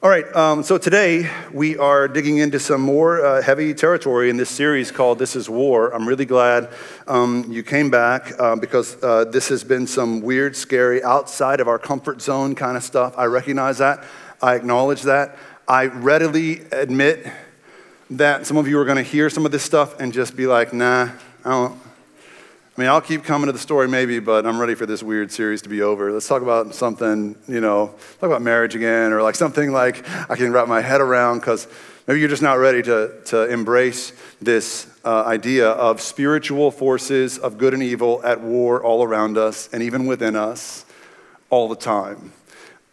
All 0.00 0.08
right, 0.08 0.32
um, 0.36 0.62
so 0.62 0.78
today 0.78 1.28
we 1.52 1.76
are 1.76 2.06
digging 2.06 2.38
into 2.38 2.60
some 2.60 2.80
more 2.80 3.20
uh, 3.20 3.42
heavy 3.42 3.74
territory 3.74 4.30
in 4.30 4.36
this 4.36 4.48
series 4.48 4.92
called 4.92 5.18
This 5.18 5.34
is 5.34 5.50
War. 5.50 5.92
I'm 5.92 6.06
really 6.06 6.24
glad 6.24 6.70
um, 7.08 7.44
you 7.50 7.64
came 7.64 7.90
back 7.90 8.32
uh, 8.38 8.54
because 8.54 8.96
uh, 9.02 9.24
this 9.24 9.48
has 9.48 9.64
been 9.64 9.88
some 9.88 10.20
weird, 10.20 10.54
scary, 10.54 11.02
outside 11.02 11.58
of 11.58 11.66
our 11.66 11.80
comfort 11.80 12.22
zone 12.22 12.54
kind 12.54 12.76
of 12.76 12.84
stuff. 12.84 13.12
I 13.18 13.24
recognize 13.24 13.78
that. 13.78 14.04
I 14.40 14.54
acknowledge 14.54 15.02
that. 15.02 15.36
I 15.66 15.86
readily 15.86 16.60
admit 16.70 17.26
that 18.10 18.46
some 18.46 18.56
of 18.56 18.68
you 18.68 18.78
are 18.78 18.84
going 18.84 18.98
to 18.98 19.02
hear 19.02 19.28
some 19.28 19.44
of 19.44 19.50
this 19.50 19.64
stuff 19.64 19.98
and 19.98 20.12
just 20.12 20.36
be 20.36 20.46
like, 20.46 20.72
nah, 20.72 21.10
I 21.44 21.50
don't, 21.50 21.80
I 22.78 22.80
mean, 22.80 22.90
I'll 22.90 23.00
keep 23.00 23.24
coming 23.24 23.46
to 23.46 23.52
the 23.52 23.58
story 23.58 23.88
maybe, 23.88 24.20
but 24.20 24.46
I'm 24.46 24.56
ready 24.56 24.76
for 24.76 24.86
this 24.86 25.02
weird 25.02 25.32
series 25.32 25.62
to 25.62 25.68
be 25.68 25.82
over. 25.82 26.12
Let's 26.12 26.28
talk 26.28 26.42
about 26.42 26.76
something, 26.76 27.34
you 27.48 27.60
know, 27.60 27.88
talk 28.20 28.28
about 28.28 28.40
marriage 28.40 28.76
again, 28.76 29.12
or 29.12 29.20
like 29.20 29.34
something 29.34 29.72
like 29.72 30.08
I 30.30 30.36
can 30.36 30.52
wrap 30.52 30.68
my 30.68 30.80
head 30.80 31.00
around, 31.00 31.40
because 31.40 31.66
maybe 32.06 32.20
you're 32.20 32.28
just 32.28 32.40
not 32.40 32.54
ready 32.60 32.80
to, 32.82 33.20
to 33.24 33.50
embrace 33.50 34.12
this 34.40 34.86
uh, 35.04 35.24
idea 35.24 35.70
of 35.70 36.00
spiritual 36.00 36.70
forces 36.70 37.36
of 37.36 37.58
good 37.58 37.74
and 37.74 37.82
evil 37.82 38.24
at 38.24 38.42
war 38.42 38.80
all 38.80 39.02
around 39.02 39.36
us 39.36 39.68
and 39.72 39.82
even 39.82 40.06
within 40.06 40.36
us 40.36 40.84
all 41.50 41.68
the 41.68 41.74
time. 41.74 42.32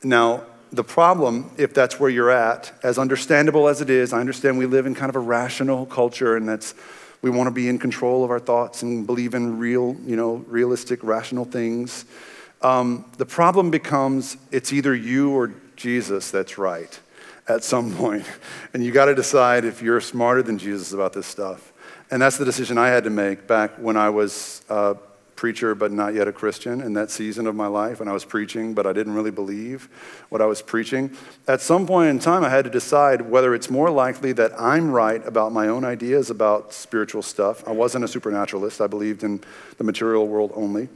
Now, 0.03 0.45
the 0.71 0.83
problem, 0.83 1.51
if 1.59 1.75
that's 1.75 1.99
where 1.99 2.09
you're 2.09 2.31
at, 2.31 2.73
as 2.81 2.97
understandable 2.97 3.67
as 3.67 3.81
it 3.81 3.91
is, 3.91 4.13
I 4.13 4.19
understand 4.19 4.57
we 4.57 4.65
live 4.65 4.87
in 4.87 4.95
kind 4.95 5.11
of 5.11 5.15
a 5.15 5.19
rational 5.19 5.85
culture, 5.85 6.35
and 6.35 6.49
that's 6.49 6.73
we 7.25 7.31
want 7.31 7.47
to 7.47 7.51
be 7.51 7.67
in 7.67 7.79
control 7.79 8.23
of 8.23 8.29
our 8.29 8.37
thoughts 8.37 8.83
and 8.83 9.07
believe 9.07 9.33
in 9.33 9.57
real, 9.57 9.97
you 10.05 10.15
know, 10.15 10.35
realistic, 10.47 11.03
rational 11.03 11.43
things. 11.43 12.05
Um, 12.61 13.11
the 13.17 13.25
problem 13.25 13.71
becomes 13.71 14.37
it's 14.51 14.71
either 14.71 14.93
you 14.93 15.31
or 15.31 15.51
Jesus 15.75 16.29
that's 16.29 16.59
right 16.59 16.99
at 17.47 17.63
some 17.63 17.95
point. 17.97 18.27
And 18.75 18.85
you 18.85 18.91
got 18.91 19.05
to 19.05 19.15
decide 19.15 19.65
if 19.65 19.81
you're 19.81 20.01
smarter 20.01 20.43
than 20.43 20.59
Jesus 20.59 20.93
about 20.93 21.13
this 21.13 21.25
stuff. 21.25 21.73
And 22.11 22.21
that's 22.21 22.37
the 22.37 22.45
decision 22.45 22.77
I 22.77 22.89
had 22.89 23.05
to 23.05 23.09
make 23.09 23.47
back 23.47 23.71
when 23.79 23.97
I 23.97 24.09
was 24.09 24.63
uh, 24.69 24.93
preacher, 25.35 25.75
but 25.75 25.91
not 25.91 26.13
yet 26.13 26.27
a 26.27 26.31
Christian 26.31 26.81
in 26.81 26.93
that 26.93 27.11
season 27.11 27.47
of 27.47 27.55
my 27.55 27.67
life 27.67 27.99
when 27.99 28.07
I 28.07 28.13
was 28.13 28.25
preaching, 28.25 28.73
but 28.73 28.87
I 28.87 28.93
didn't 28.93 29.13
really 29.13 29.31
believe 29.31 29.89
what 30.29 30.41
I 30.41 30.45
was 30.45 30.61
preaching. 30.61 31.11
At 31.47 31.61
some 31.61 31.85
point 31.85 32.09
in 32.09 32.19
time, 32.19 32.43
I 32.43 32.49
had 32.49 32.65
to 32.65 32.71
decide 32.71 33.21
whether 33.21 33.53
it's 33.53 33.69
more 33.69 33.89
likely 33.89 34.31
that 34.33 34.59
I'm 34.59 34.91
right 34.91 35.25
about 35.27 35.51
my 35.51 35.67
own 35.67 35.83
ideas 35.83 36.29
about 36.29 36.73
spiritual 36.73 37.21
stuff. 37.21 37.67
I 37.67 37.71
wasn't 37.71 38.05
a 38.05 38.07
supernaturalist, 38.07 38.81
I 38.81 38.87
believed 38.87 39.23
in 39.23 39.41
the 39.77 39.83
material 39.83 40.27
world 40.27 40.51
only, 40.55 40.89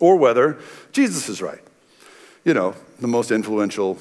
or 0.00 0.16
whether 0.16 0.58
Jesus 0.92 1.28
is 1.28 1.40
right. 1.40 1.60
You 2.44 2.54
know, 2.54 2.74
the 3.00 3.08
most 3.08 3.30
influential 3.30 3.98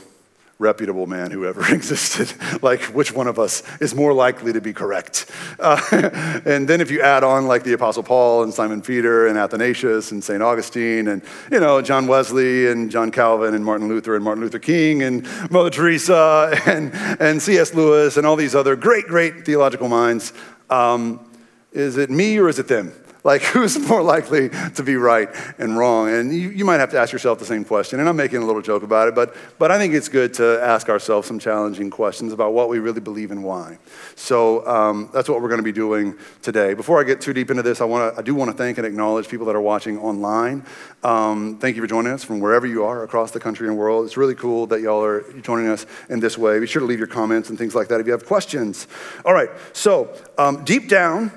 reputable 0.61 1.07
man 1.07 1.31
who 1.31 1.45
ever 1.45 1.61
existed. 1.73 2.31
like, 2.61 2.81
which 2.83 3.11
one 3.11 3.27
of 3.27 3.39
us 3.39 3.63
is 3.81 3.93
more 3.93 4.13
likely 4.13 4.53
to 4.53 4.61
be 4.61 4.71
correct? 4.71 5.29
Uh, 5.59 5.81
and 6.45 6.67
then 6.67 6.79
if 6.79 6.91
you 6.91 7.01
add 7.01 7.23
on, 7.23 7.47
like, 7.47 7.63
the 7.63 7.73
Apostle 7.73 8.03
Paul 8.03 8.43
and 8.43 8.53
Simon 8.53 8.81
Peter 8.81 9.27
and 9.27 9.37
Athanasius 9.37 10.11
and 10.11 10.23
St. 10.23 10.41
Augustine 10.41 11.07
and, 11.07 11.21
you 11.51 11.59
know, 11.59 11.81
John 11.81 12.07
Wesley 12.07 12.67
and 12.67 12.89
John 12.89 13.11
Calvin 13.11 13.55
and 13.55 13.65
Martin 13.65 13.89
Luther 13.89 14.15
and 14.15 14.23
Martin 14.23 14.43
Luther 14.43 14.59
King 14.59 15.01
and 15.03 15.27
Mother 15.51 15.71
Teresa 15.71 16.57
and, 16.65 16.91
and 17.19 17.41
C.S. 17.41 17.73
Lewis 17.73 18.15
and 18.17 18.25
all 18.25 18.35
these 18.35 18.55
other 18.55 18.75
great, 18.75 19.07
great 19.07 19.45
theological 19.45 19.89
minds, 19.89 20.31
um, 20.69 21.27
is 21.71 21.97
it 21.97 22.09
me 22.09 22.37
or 22.37 22.49
is 22.49 22.59
it 22.59 22.67
them? 22.67 22.93
Like, 23.23 23.41
who's 23.51 23.77
more 23.87 24.01
likely 24.01 24.49
to 24.49 24.83
be 24.83 24.95
right 24.95 25.29
and 25.57 25.77
wrong? 25.77 26.09
And 26.09 26.33
you, 26.33 26.49
you 26.49 26.65
might 26.65 26.79
have 26.79 26.91
to 26.91 26.99
ask 26.99 27.13
yourself 27.13 27.39
the 27.39 27.45
same 27.45 27.63
question. 27.63 27.99
And 27.99 28.09
I'm 28.09 28.15
making 28.15 28.41
a 28.41 28.45
little 28.45 28.61
joke 28.61 28.83
about 28.83 29.07
it, 29.07 29.15
but, 29.15 29.35
but 29.59 29.71
I 29.71 29.77
think 29.77 29.93
it's 29.93 30.09
good 30.09 30.33
to 30.35 30.59
ask 30.61 30.89
ourselves 30.89 31.27
some 31.27 31.39
challenging 31.39 31.89
questions 31.89 32.33
about 32.33 32.53
what 32.53 32.69
we 32.69 32.79
really 32.79 32.99
believe 32.99 33.31
and 33.31 33.43
why. 33.43 33.77
So 34.15 34.65
um, 34.67 35.09
that's 35.13 35.29
what 35.29 35.41
we're 35.41 35.49
going 35.49 35.59
to 35.59 35.63
be 35.63 35.71
doing 35.71 36.17
today. 36.41 36.73
Before 36.73 36.99
I 36.99 37.03
get 37.03 37.21
too 37.21 37.33
deep 37.33 37.51
into 37.51 37.63
this, 37.63 37.81
I, 37.81 37.85
wanna, 37.85 38.13
I 38.17 38.21
do 38.21 38.33
want 38.33 38.49
to 38.51 38.57
thank 38.57 38.77
and 38.77 38.87
acknowledge 38.87 39.27
people 39.27 39.45
that 39.47 39.55
are 39.55 39.61
watching 39.61 39.99
online. 39.99 40.65
Um, 41.03 41.57
thank 41.59 41.75
you 41.75 41.81
for 41.81 41.87
joining 41.87 42.11
us 42.11 42.23
from 42.23 42.39
wherever 42.39 42.65
you 42.65 42.83
are 42.83 43.03
across 43.03 43.31
the 43.31 43.39
country 43.39 43.67
and 43.67 43.77
world. 43.77 44.05
It's 44.05 44.17
really 44.17 44.35
cool 44.35 44.67
that 44.67 44.81
y'all 44.81 45.03
are 45.03 45.21
joining 45.41 45.67
us 45.67 45.85
in 46.09 46.19
this 46.19 46.37
way. 46.37 46.59
Be 46.59 46.67
sure 46.67 46.79
to 46.79 46.85
leave 46.85 46.99
your 46.99 47.07
comments 47.07 47.49
and 47.49 47.57
things 47.57 47.75
like 47.75 47.87
that 47.89 47.99
if 47.99 48.05
you 48.05 48.11
have 48.11 48.25
questions. 48.25 48.87
All 49.25 49.33
right, 49.33 49.49
so 49.73 50.15
um, 50.37 50.63
deep 50.63 50.87
down, 50.87 51.31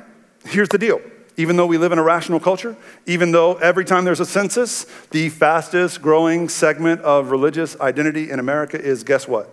here's 0.44 0.68
the 0.68 0.78
deal 0.78 1.00
even 1.36 1.56
though 1.56 1.66
we 1.66 1.78
live 1.78 1.92
in 1.92 1.98
a 1.98 2.02
rational 2.02 2.38
culture, 2.38 2.76
even 3.06 3.32
though 3.32 3.54
every 3.56 3.84
time 3.84 4.04
there's 4.04 4.20
a 4.20 4.26
census, 4.26 4.84
the 5.10 5.28
fastest 5.28 6.00
growing 6.00 6.48
segment 6.48 7.00
of 7.00 7.30
religious 7.30 7.78
identity 7.80 8.30
in 8.30 8.38
America 8.38 8.80
is 8.80 9.02
guess 9.02 9.26
what? 9.26 9.52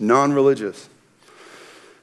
Non 0.00 0.32
religious. 0.32 0.88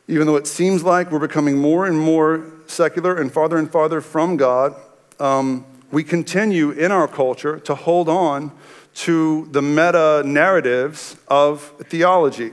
Even 0.07 0.27
though 0.27 0.35
it 0.35 0.47
seems 0.47 0.83
like 0.83 1.11
we're 1.11 1.19
becoming 1.19 1.57
more 1.57 1.85
and 1.85 1.99
more 1.99 2.45
secular 2.67 3.15
and 3.15 3.31
farther 3.31 3.57
and 3.57 3.71
farther 3.71 4.01
from 4.01 4.37
God, 4.37 4.75
um, 5.19 5.65
we 5.91 6.03
continue 6.03 6.71
in 6.71 6.91
our 6.91 7.07
culture 7.07 7.59
to 7.59 7.75
hold 7.75 8.09
on 8.09 8.51
to 8.93 9.47
the 9.51 9.61
meta 9.61 10.23
narratives 10.25 11.15
of 11.27 11.73
theology 11.85 12.51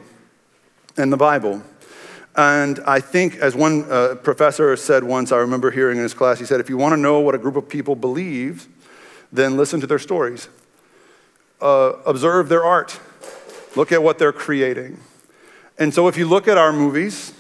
and 0.96 1.12
the 1.12 1.16
Bible. 1.16 1.62
And 2.36 2.80
I 2.86 3.00
think, 3.00 3.36
as 3.36 3.56
one 3.56 3.90
uh, 3.90 4.16
professor 4.22 4.76
said 4.76 5.02
once, 5.02 5.32
I 5.32 5.38
remember 5.38 5.70
hearing 5.70 5.96
in 5.96 6.02
his 6.02 6.12
class, 6.12 6.38
he 6.38 6.44
said, 6.44 6.60
if 6.60 6.68
you 6.68 6.76
want 6.76 6.92
to 6.92 6.98
know 6.98 7.20
what 7.20 7.34
a 7.34 7.38
group 7.38 7.56
of 7.56 7.68
people 7.68 7.96
believe, 7.96 8.68
then 9.32 9.56
listen 9.56 9.80
to 9.80 9.86
their 9.86 9.98
stories. 9.98 10.48
Uh, 11.60 11.94
observe 12.04 12.50
their 12.50 12.62
art. 12.62 13.00
Look 13.74 13.90
at 13.90 14.02
what 14.02 14.18
they're 14.18 14.32
creating. 14.32 15.00
And 15.78 15.94
so, 15.94 16.08
if 16.08 16.16
you 16.18 16.26
look 16.26 16.46
at 16.46 16.58
our 16.58 16.72
movies 16.72 17.32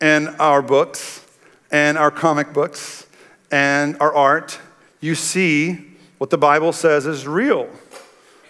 and 0.00 0.28
our 0.38 0.62
books 0.62 1.24
and 1.70 1.98
our 1.98 2.10
comic 2.10 2.52
books 2.52 3.06
and 3.50 3.96
our 4.00 4.14
art, 4.14 4.60
you 5.00 5.16
see 5.16 5.96
what 6.18 6.30
the 6.30 6.38
Bible 6.38 6.72
says 6.72 7.06
is 7.06 7.26
real 7.26 7.68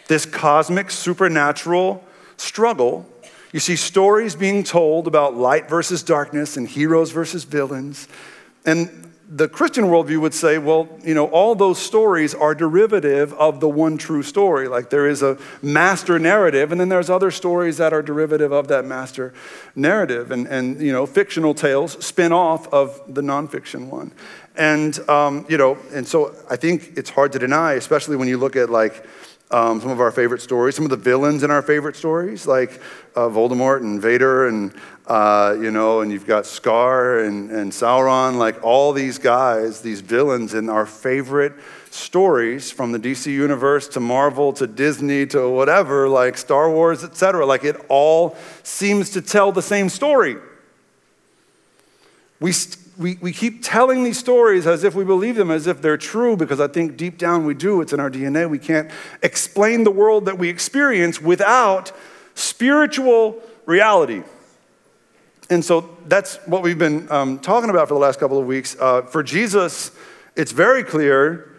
this 0.08 0.24
cosmic, 0.24 0.90
supernatural 0.90 2.02
struggle 2.38 3.06
you 3.52 3.60
see 3.60 3.76
stories 3.76 4.34
being 4.34 4.62
told 4.64 5.06
about 5.06 5.34
light 5.34 5.68
versus 5.68 6.02
darkness 6.02 6.56
and 6.56 6.68
heroes 6.68 7.12
versus 7.12 7.44
villains. 7.44 8.08
And 8.66 9.08
the 9.30 9.48
Christian 9.48 9.84
worldview 9.84 10.20
would 10.22 10.32
say, 10.32 10.56
well, 10.56 10.88
you 11.04 11.12
know, 11.12 11.26
all 11.26 11.54
those 11.54 11.78
stories 11.78 12.34
are 12.34 12.54
derivative 12.54 13.34
of 13.34 13.60
the 13.60 13.68
one 13.68 13.98
true 13.98 14.22
story. 14.22 14.68
Like 14.68 14.88
there 14.88 15.06
is 15.06 15.22
a 15.22 15.36
master 15.60 16.18
narrative, 16.18 16.72
and 16.72 16.80
then 16.80 16.88
there's 16.88 17.10
other 17.10 17.30
stories 17.30 17.76
that 17.76 17.92
are 17.92 18.02
derivative 18.02 18.52
of 18.52 18.68
that 18.68 18.86
master 18.86 19.34
narrative. 19.76 20.30
And, 20.30 20.46
and 20.46 20.80
you 20.80 20.92
know, 20.92 21.04
fictional 21.04 21.52
tales 21.52 22.02
spin 22.04 22.32
off 22.32 22.68
of 22.72 23.00
the 23.06 23.20
nonfiction 23.20 23.88
one. 23.88 24.12
And, 24.56 24.98
um, 25.10 25.44
you 25.48 25.58
know, 25.58 25.76
and 25.92 26.06
so 26.06 26.34
I 26.50 26.56
think 26.56 26.96
it's 26.96 27.10
hard 27.10 27.32
to 27.32 27.38
deny, 27.38 27.74
especially 27.74 28.16
when 28.16 28.28
you 28.28 28.38
look 28.38 28.56
at 28.56 28.70
like, 28.70 29.04
um, 29.50 29.80
some 29.80 29.90
of 29.90 30.00
our 30.00 30.10
favorite 30.10 30.42
stories, 30.42 30.76
some 30.76 30.84
of 30.84 30.90
the 30.90 30.96
villains 30.96 31.42
in 31.42 31.50
our 31.50 31.62
favorite 31.62 31.96
stories, 31.96 32.46
like 32.46 32.80
uh, 33.16 33.28
Voldemort 33.28 33.80
and 33.80 34.00
Vader, 34.00 34.46
and 34.46 34.74
uh, 35.06 35.56
you 35.58 35.70
know, 35.70 36.02
and 36.02 36.12
you've 36.12 36.26
got 36.26 36.44
Scar 36.44 37.20
and, 37.20 37.50
and 37.50 37.72
Sauron, 37.72 38.36
like 38.36 38.62
all 38.62 38.92
these 38.92 39.16
guys, 39.18 39.80
these 39.80 40.02
villains 40.02 40.52
in 40.52 40.68
our 40.68 40.84
favorite 40.84 41.54
stories 41.90 42.70
from 42.70 42.92
the 42.92 42.98
DC 42.98 43.26
universe 43.26 43.88
to 43.88 44.00
Marvel 44.00 44.52
to 44.52 44.66
Disney 44.66 45.24
to 45.26 45.48
whatever, 45.48 46.08
like 46.08 46.36
Star 46.36 46.70
Wars, 46.70 47.02
etc. 47.02 47.46
Like 47.46 47.64
it 47.64 47.76
all 47.88 48.36
seems 48.62 49.10
to 49.10 49.22
tell 49.22 49.50
the 49.50 49.62
same 49.62 49.88
story. 49.88 50.36
We, 52.38 52.52
we, 52.98 53.16
we 53.20 53.32
keep 53.32 53.62
telling 53.62 54.02
these 54.02 54.18
stories 54.18 54.66
as 54.66 54.82
if 54.82 54.94
we 54.94 55.04
believe 55.04 55.36
them, 55.36 55.50
as 55.50 55.68
if 55.68 55.80
they're 55.80 55.96
true, 55.96 56.36
because 56.36 56.60
I 56.60 56.66
think 56.66 56.96
deep 56.96 57.16
down 57.16 57.46
we 57.46 57.54
do. 57.54 57.80
It's 57.80 57.92
in 57.92 58.00
our 58.00 58.10
DNA. 58.10 58.50
We 58.50 58.58
can't 58.58 58.90
explain 59.22 59.84
the 59.84 59.90
world 59.90 60.24
that 60.24 60.36
we 60.36 60.48
experience 60.48 61.20
without 61.20 61.92
spiritual 62.34 63.40
reality. 63.66 64.24
And 65.48 65.64
so 65.64 65.96
that's 66.06 66.36
what 66.46 66.62
we've 66.62 66.78
been 66.78 67.10
um, 67.10 67.38
talking 67.38 67.70
about 67.70 67.88
for 67.88 67.94
the 67.94 68.00
last 68.00 68.18
couple 68.18 68.38
of 68.38 68.46
weeks. 68.46 68.76
Uh, 68.78 69.02
for 69.02 69.22
Jesus, 69.22 69.92
it's 70.34 70.52
very 70.52 70.82
clear 70.82 71.54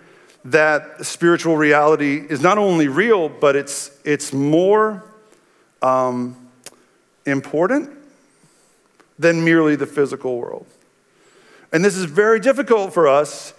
that 0.45 1.05
spiritual 1.05 1.57
reality 1.57 2.17
is 2.29 2.41
not 2.41 2.57
only 2.57 2.87
real, 2.87 3.29
but 3.29 3.55
it's, 3.55 3.97
it's 4.03 4.33
more 4.33 5.03
um, 5.81 6.35
important 7.25 7.89
than 9.17 9.43
merely 9.43 9.75
the 9.75 9.85
physical 9.85 10.37
world. 10.37 10.65
And 11.71 11.85
this 11.85 11.95
is 11.95 12.05
very 12.05 12.39
difficult 12.39 12.93
for 12.93 13.07
us 13.07 13.53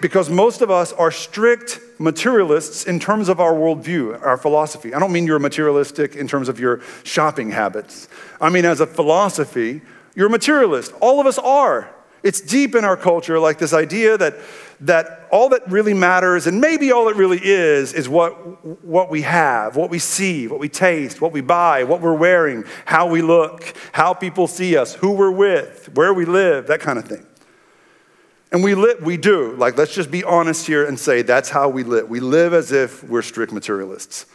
because 0.00 0.28
most 0.28 0.60
of 0.60 0.70
us 0.70 0.92
are 0.92 1.10
strict 1.10 1.80
materialists 1.98 2.84
in 2.84 3.00
terms 3.00 3.28
of 3.28 3.40
our 3.40 3.52
worldview, 3.52 4.20
our 4.22 4.36
philosophy. 4.36 4.94
I 4.94 4.98
don't 4.98 5.12
mean 5.12 5.26
you're 5.26 5.38
materialistic 5.38 6.14
in 6.14 6.28
terms 6.28 6.48
of 6.48 6.60
your 6.60 6.80
shopping 7.02 7.50
habits. 7.50 8.08
I 8.40 8.50
mean, 8.50 8.64
as 8.64 8.80
a 8.80 8.86
philosophy, 8.86 9.80
you're 10.14 10.26
a 10.26 10.30
materialist. 10.30 10.92
All 11.00 11.20
of 11.20 11.26
us 11.26 11.38
are. 11.38 11.90
It's 12.22 12.40
deep 12.40 12.74
in 12.74 12.84
our 12.84 12.96
culture, 12.96 13.38
like 13.38 13.58
this 13.58 13.72
idea 13.72 14.18
that, 14.18 14.34
that 14.80 15.28
all 15.30 15.50
that 15.50 15.70
really 15.70 15.94
matters, 15.94 16.46
and 16.46 16.60
maybe 16.60 16.90
all 16.90 17.08
it 17.08 17.16
really 17.16 17.38
is, 17.40 17.92
is 17.92 18.08
what, 18.08 18.64
what 18.84 19.10
we 19.10 19.22
have, 19.22 19.76
what 19.76 19.90
we 19.90 19.98
see, 19.98 20.48
what 20.48 20.58
we 20.58 20.68
taste, 20.68 21.20
what 21.20 21.30
we 21.32 21.40
buy, 21.40 21.84
what 21.84 22.00
we're 22.00 22.14
wearing, 22.16 22.64
how 22.84 23.06
we 23.06 23.22
look, 23.22 23.74
how 23.92 24.12
people 24.12 24.48
see 24.48 24.76
us, 24.76 24.94
who 24.94 25.12
we're 25.12 25.30
with, 25.30 25.88
where 25.94 26.12
we 26.12 26.24
live, 26.24 26.66
that 26.66 26.80
kind 26.80 26.98
of 26.98 27.04
thing. 27.04 27.24
And 28.52 28.62
we 28.62 28.74
live, 28.74 29.02
we 29.02 29.16
do. 29.16 29.52
Like, 29.56 29.76
let's 29.76 29.94
just 29.94 30.10
be 30.10 30.22
honest 30.24 30.66
here 30.66 30.86
and 30.86 30.98
say 30.98 31.22
that's 31.22 31.50
how 31.50 31.68
we 31.68 31.82
live. 31.82 32.08
We 32.08 32.20
live 32.20 32.54
as 32.54 32.72
if 32.72 33.02
we're 33.04 33.22
strict 33.22 33.52
materialists, 33.52 34.26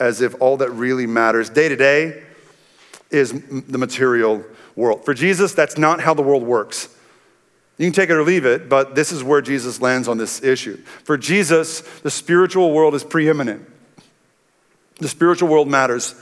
as 0.00 0.20
if 0.20 0.34
all 0.40 0.56
that 0.58 0.70
really 0.70 1.06
matters 1.06 1.48
day 1.48 1.68
to 1.68 1.76
day 1.76 2.22
is 3.10 3.32
the 3.32 3.78
material 3.78 4.44
world. 4.74 5.04
For 5.04 5.14
Jesus, 5.14 5.52
that's 5.52 5.78
not 5.78 6.00
how 6.00 6.14
the 6.14 6.22
world 6.22 6.42
works. 6.42 6.88
You 7.78 7.86
can 7.86 7.92
take 7.92 8.10
it 8.10 8.14
or 8.14 8.22
leave 8.22 8.44
it, 8.44 8.68
but 8.68 8.94
this 8.94 9.12
is 9.12 9.24
where 9.24 9.40
Jesus 9.40 9.80
lands 9.80 10.08
on 10.08 10.18
this 10.18 10.42
issue. 10.42 10.76
For 11.04 11.16
Jesus, 11.16 11.80
the 12.00 12.10
spiritual 12.10 12.72
world 12.72 12.94
is 12.94 13.04
preeminent. 13.04 13.68
The 14.98 15.08
spiritual 15.08 15.48
world 15.48 15.68
matters 15.68 16.14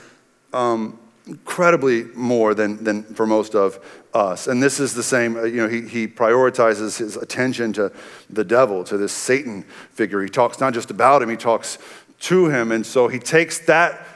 um, 0.53 0.97
incredibly 1.27 2.05
more 2.15 2.53
than, 2.53 2.83
than 2.83 3.03
for 3.03 3.25
most 3.25 3.55
of 3.55 3.79
us. 4.13 4.47
And 4.47 4.61
this 4.61 4.79
is 4.79 4.93
the 4.93 5.03
same, 5.03 5.37
uh, 5.37 5.43
you 5.43 5.57
know, 5.57 5.67
he, 5.67 5.81
he 5.81 6.07
prioritizes 6.07 6.97
his 6.97 7.15
attention 7.15 7.73
to 7.73 7.91
the 8.29 8.43
devil, 8.43 8.83
to 8.85 8.97
this 8.97 9.13
Satan 9.13 9.63
figure. 9.91 10.21
He 10.21 10.29
talks 10.29 10.59
not 10.59 10.73
just 10.73 10.91
about 10.91 11.21
him, 11.21 11.29
he 11.29 11.37
talks 11.37 11.77
to 12.21 12.49
him. 12.49 12.71
And 12.71 12.85
so 12.85 13.07
he 13.07 13.19
takes 13.19 13.59
that 13.59 14.07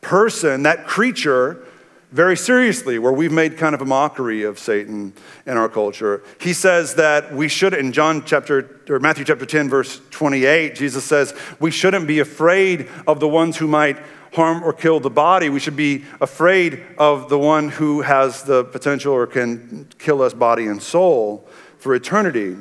person, 0.00 0.64
that 0.64 0.86
creature, 0.86 1.64
very 2.12 2.36
seriously, 2.36 2.98
where 2.98 3.12
we've 3.12 3.32
made 3.32 3.58
kind 3.58 3.74
of 3.74 3.80
a 3.80 3.84
mockery 3.84 4.44
of 4.44 4.58
Satan 4.58 5.12
in 5.46 5.56
our 5.56 5.68
culture. 5.68 6.22
He 6.40 6.52
says 6.52 6.94
that 6.94 7.34
we 7.34 7.48
should, 7.48 7.74
in 7.74 7.92
John 7.92 8.24
chapter, 8.24 8.80
or 8.88 9.00
Matthew 9.00 9.24
chapter 9.24 9.46
10, 9.46 9.68
verse 9.68 10.00
28, 10.10 10.76
Jesus 10.76 11.04
says, 11.04 11.34
we 11.58 11.70
shouldn't 11.70 12.06
be 12.06 12.20
afraid 12.20 12.88
of 13.06 13.18
the 13.18 13.28
ones 13.28 13.56
who 13.56 13.66
might 13.66 13.98
harm 14.34 14.62
or 14.62 14.72
kill 14.72 15.00
the 15.00 15.10
body. 15.10 15.48
We 15.48 15.60
should 15.60 15.76
be 15.76 16.04
afraid 16.20 16.82
of 16.98 17.28
the 17.28 17.38
one 17.38 17.68
who 17.68 18.02
has 18.02 18.42
the 18.42 18.64
potential 18.64 19.12
or 19.12 19.26
can 19.26 19.88
kill 19.98 20.22
us 20.22 20.34
body 20.34 20.66
and 20.66 20.82
soul 20.82 21.48
for 21.78 21.94
eternity. 21.94 22.56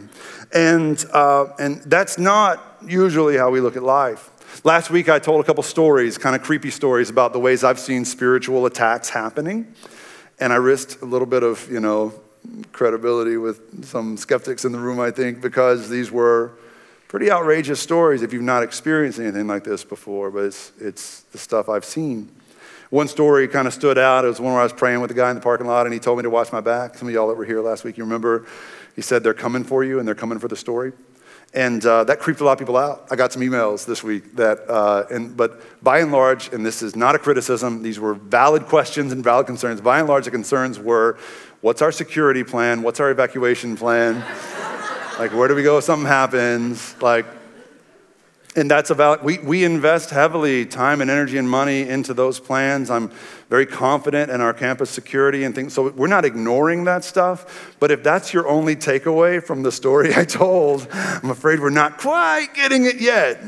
And, 0.54 1.04
uh, 1.12 1.48
and 1.60 1.82
that's 1.84 2.18
not 2.18 2.78
usually 2.86 3.38
how 3.38 3.50
we 3.50 3.60
look 3.60 3.76
at 3.76 3.84
life. 3.84 4.30
Last 4.64 4.92
week, 4.92 5.10
I 5.10 5.18
told 5.18 5.42
a 5.42 5.44
couple 5.44 5.64
stories, 5.64 6.18
kind 6.20 6.36
of 6.36 6.44
creepy 6.44 6.70
stories, 6.70 7.10
about 7.10 7.34
the 7.34 7.40
ways 7.40 7.64
I've 7.64 7.80
seen 7.80 8.06
spiritual 8.06 8.68
attacks 8.68 9.10
happening. 9.10 9.74
And 10.40 10.54
I 10.54 10.58
risked 10.58 11.02
a 11.02 11.06
little 11.06 11.26
bit 11.26 11.42
of, 11.42 11.68
you 11.72 11.80
know, 11.80 12.14
credibility 12.72 13.38
with 13.38 13.86
some 13.86 14.16
skeptics 14.16 14.64
in 14.64 14.72
the 14.72 14.78
room, 14.78 15.00
I 15.00 15.10
think, 15.10 15.42
because 15.42 15.90
these 15.90 16.12
were 16.12 16.52
pretty 17.14 17.30
outrageous 17.30 17.80
stories 17.80 18.24
if 18.24 18.34
you've 18.34 18.42
not 18.42 18.64
experienced 18.64 19.20
anything 19.20 19.46
like 19.46 19.64
this 19.64 19.84
before, 19.84 20.32
but 20.32 20.46
it's, 20.46 20.72
it's 20.82 21.20
the 21.32 21.38
stuff 21.38 21.70
I've 21.70 21.86
seen. 21.86 22.28
One 22.90 23.08
story 23.08 23.48
kind 23.48 23.68
of 23.68 23.74
stood 23.76 24.00
out. 24.00 24.26
It 24.26 24.30
was 24.30 24.40
one 24.40 24.54
where 24.54 24.62
I 24.62 24.64
was 24.64 24.74
praying 24.74 25.00
with 25.00 25.12
a 25.12 25.14
guy 25.14 25.30
in 25.30 25.36
the 25.36 25.42
parking 25.42 25.68
lot 25.68 25.86
and 25.86 25.94
he 25.94 26.00
told 26.00 26.18
me 26.18 26.24
to 26.24 26.32
watch 26.32 26.52
my 26.52 26.60
back. 26.60 26.98
Some 26.98 27.08
of 27.08 27.14
y'all 27.14 27.28
that 27.28 27.36
were 27.36 27.46
here 27.46 27.62
last 27.62 27.84
week, 27.84 28.00
you 28.00 28.04
remember, 28.04 28.48
he 28.96 29.04
said, 29.04 29.22
They're 29.24 29.36
coming 29.36 29.64
for 29.64 29.84
you 29.84 30.00
and 30.00 30.08
they're 30.08 30.16
coming 30.16 30.40
for 30.40 30.48
the 30.48 30.56
story. 30.56 30.92
And 31.54 31.86
uh, 31.86 32.04
that 32.06 32.20
creeped 32.20 32.42
a 32.42 32.46
lot 32.46 32.54
of 32.54 32.58
people 32.58 32.78
out. 32.78 33.06
I 33.12 33.16
got 33.16 33.32
some 33.32 33.44
emails 33.44 33.86
this 33.86 34.04
week 34.04 34.36
that, 34.38 34.68
uh, 34.68 35.04
and, 35.12 35.38
but 35.38 35.62
by 35.84 36.00
and 36.00 36.12
large, 36.12 36.52
and 36.52 36.66
this 36.66 36.82
is 36.82 36.96
not 36.96 37.14
a 37.14 37.20
criticism, 37.20 37.84
these 37.84 38.00
were 38.00 38.16
valid 38.16 38.66
questions 38.66 39.12
and 39.12 39.24
valid 39.24 39.46
concerns. 39.46 39.82
By 39.82 40.00
and 40.00 40.08
large, 40.08 40.26
the 40.26 40.32
concerns 40.32 40.80
were 40.80 41.20
what's 41.62 41.84
our 41.84 41.92
security 41.92 42.44
plan? 42.44 42.82
What's 42.82 43.00
our 43.00 43.12
evacuation 43.12 43.78
plan? 43.78 44.26
Like, 45.20 45.34
where 45.34 45.48
do 45.48 45.56
we 45.56 45.64
go 45.64 45.78
if 45.78 45.84
something 45.84 46.08
happens? 46.08 46.96
Like, 47.02 47.26
and 48.56 48.70
that's 48.70 48.92
about, 48.92 49.24
we, 49.24 49.40
we 49.40 49.64
invest 49.64 50.12
heavily 50.12 50.66
time 50.66 51.02
and 51.02 51.10
energy 51.10 51.38
and 51.38 51.50
money 51.50 51.88
into 51.90 52.14
those 52.14 52.40
plans. 52.40 52.92
I'm 52.92 53.12
very 53.50 53.66
confident 53.66 54.30
in 54.30 54.42
our 54.42 54.54
campus 54.54 54.92
security 54.92 55.44
and 55.44 55.56
things. 55.56 55.74
So 55.74 55.90
we're 55.90 56.08
not 56.08 56.24
ignoring 56.24 56.84
that 56.84 57.04
stuff. 57.04 57.76
But 57.80 57.90
if 57.90 58.04
that's 58.04 58.32
your 58.32 58.48
only 58.48 58.76
takeaway 58.76 59.44
from 59.44 59.64
the 59.64 59.72
story 59.72 60.14
I 60.16 60.26
told, 60.26 60.88
I'm 60.92 61.32
afraid 61.32 61.60
we're 61.60 61.72
not 61.72 61.98
quite 61.98 62.50
getting 62.54 62.86
it 62.86 63.02
yet. 63.02 63.44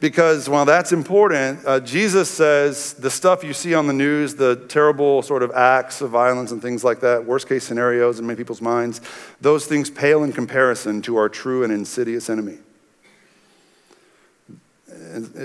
Because 0.00 0.48
while 0.48 0.64
that's 0.64 0.92
important, 0.92 1.60
uh, 1.66 1.80
Jesus 1.80 2.30
says 2.30 2.94
the 2.94 3.10
stuff 3.10 3.42
you 3.42 3.52
see 3.52 3.74
on 3.74 3.88
the 3.88 3.92
news, 3.92 4.36
the 4.36 4.54
terrible 4.68 5.22
sort 5.22 5.42
of 5.42 5.50
acts 5.50 6.00
of 6.00 6.10
violence 6.10 6.52
and 6.52 6.62
things 6.62 6.84
like 6.84 7.00
that, 7.00 7.24
worst 7.24 7.48
case 7.48 7.64
scenarios 7.64 8.20
in 8.20 8.26
many 8.26 8.36
people's 8.36 8.62
minds, 8.62 9.00
those 9.40 9.66
things 9.66 9.90
pale 9.90 10.22
in 10.22 10.32
comparison 10.32 11.02
to 11.02 11.16
our 11.16 11.28
true 11.28 11.64
and 11.64 11.72
insidious 11.72 12.30
enemy 12.30 12.58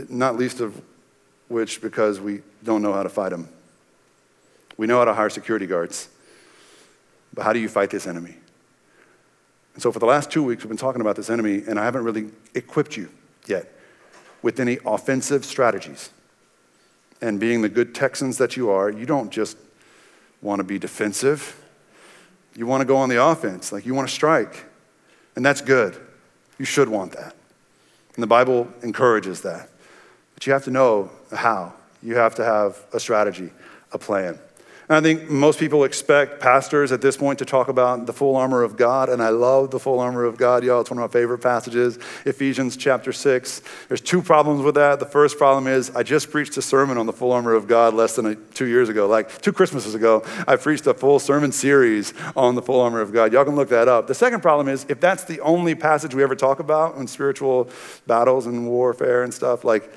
not 0.10 0.38
least 0.38 0.60
of 0.60 0.80
which 1.48 1.82
because 1.82 2.20
we 2.20 2.42
don't 2.64 2.82
know 2.82 2.94
how 2.94 3.04
to 3.04 3.10
fight 3.10 3.30
them. 3.30 3.50
We 4.78 4.88
know 4.88 5.00
how 5.00 5.06
to 5.06 5.14
hire 5.14 5.30
security 5.30 5.68
guards, 5.68 6.10
but 7.34 7.44
how 7.44 7.54
do 7.54 7.60
you 7.60 7.70
fight 7.70 7.90
this 7.90 8.08
enemy? 8.08 8.36
And 9.74 9.82
so, 9.82 9.92
for 9.92 10.00
the 10.00 10.06
last 10.06 10.32
two 10.32 10.44
weeks, 10.44 10.64
we've 10.64 10.70
been 10.70 10.78
talking 10.78 11.02
about 11.02 11.16
this 11.16 11.30
enemy, 11.30 11.64
and 11.68 11.80
I 11.80 11.86
haven't 11.86 12.04
really 12.04 12.30
equipped 12.54 12.98
you 12.98 13.10
yet 13.48 13.73
with 14.44 14.60
any 14.60 14.78
offensive 14.86 15.44
strategies. 15.44 16.12
And 17.22 17.40
being 17.40 17.64
the 17.64 17.70
good 17.70 17.96
Texans 17.96 18.38
that 18.38 18.56
you 18.56 18.70
are, 18.70 18.92
you 18.92 19.08
don't 19.08 19.32
just 19.32 19.58
want 20.42 20.60
to 20.60 20.64
be 20.64 20.78
defensive, 20.78 21.60
you 22.54 22.68
want 22.68 22.82
to 22.82 22.86
go 22.86 22.98
on 22.98 23.10
the 23.10 23.24
offense, 23.24 23.72
like 23.72 23.86
you 23.86 23.96
want 23.96 24.08
to 24.08 24.14
strike. 24.14 24.66
And 25.36 25.44
that's 25.44 25.62
good. 25.62 26.00
You 26.60 26.66
should 26.66 26.90
want 26.90 27.14
that. 27.14 27.36
And 28.14 28.22
the 28.22 28.28
Bible 28.28 28.68
encourages 28.84 29.42
that. 29.42 29.70
But 30.36 30.46
you 30.46 30.54
have 30.54 30.66
to 30.66 30.72
know 30.72 31.10
how. 31.36 31.74
You 32.04 32.16
have 32.18 32.36
to 32.36 32.44
have 32.44 32.78
a 32.94 33.00
strategy, 33.00 33.52
a 33.92 33.98
plan. 33.98 34.38
And 34.90 34.98
I 34.98 35.02
think 35.02 35.30
most 35.30 35.60
people 35.60 35.86
expect 35.86 36.42
pastors 36.42 36.92
at 36.92 37.02
this 37.02 37.16
point 37.16 37.40
to 37.40 37.46
talk 37.46 37.70
about 37.70 38.06
the 38.06 38.12
full 38.12 38.36
armor 38.36 38.64
of 38.64 38.76
God, 38.76 39.08
and 39.08 39.24
I 39.24 39.30
love 39.30 39.72
the 39.72 39.80
full 39.80 40.00
armor 40.00 40.26
of 40.26 40.36
God, 40.36 40.64
y'all. 40.64 40.82
It's 40.82 40.92
one 40.92 41.02
of 41.02 41.10
my 41.10 41.20
favorite 41.20 41.40
passages, 41.40 41.98
Ephesians 42.26 42.76
chapter 42.76 43.14
6. 43.14 43.62
There's 43.88 44.02
two 44.02 44.22
problems 44.22 44.62
with 44.62 44.76
that. 44.76 45.00
The 45.00 45.06
first 45.06 45.38
problem 45.38 45.68
is 45.68 45.96
I 45.96 46.04
just 46.04 46.32
preached 46.32 46.58
a 46.58 46.62
sermon 46.62 46.98
on 46.98 47.06
the 47.06 47.14
full 47.14 47.32
armor 47.32 47.54
of 47.54 47.66
God 47.66 47.94
less 47.94 48.18
than 48.18 48.26
a, 48.26 48.36
two 48.36 48.66
years 48.66 48.90
ago, 48.90 49.08
like 49.08 49.42
two 49.42 49.54
Christmases 49.54 49.96
ago. 49.96 50.22
I 50.48 50.58
preached 50.58 50.86
a 50.86 50.94
full 50.94 51.20
sermon 51.20 51.54
series 51.54 52.14
on 52.36 52.56
the 52.56 52.62
full 52.62 52.82
armor 52.82 53.00
of 53.00 53.14
God. 53.14 53.32
Y'all 53.32 53.46
can 53.46 53.56
look 53.56 53.70
that 53.70 53.88
up. 53.88 54.08
The 54.08 54.16
second 54.16 54.42
problem 54.42 54.68
is 54.68 54.86
if 54.90 55.00
that's 55.00 55.24
the 55.24 55.40
only 55.40 55.76
passage 55.76 56.14
we 56.14 56.24
ever 56.24 56.36
talk 56.36 56.60
about 56.60 56.98
in 56.98 57.08
spiritual 57.08 57.70
battles 58.06 58.48
and 58.48 58.68
warfare 58.68 59.24
and 59.24 59.34
stuff, 59.34 59.64
like, 59.64 59.90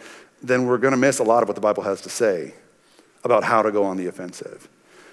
then 0.42 0.66
we're 0.66 0.78
going 0.78 0.92
to 0.92 0.98
miss 0.98 1.18
a 1.18 1.24
lot 1.24 1.42
of 1.42 1.48
what 1.48 1.56
the 1.56 1.60
Bible 1.60 1.82
has 1.82 2.00
to 2.02 2.08
say 2.08 2.54
about 3.24 3.42
how 3.42 3.62
to 3.62 3.72
go 3.72 3.82
on 3.82 3.96
the 3.96 4.06
offensive. 4.06 4.68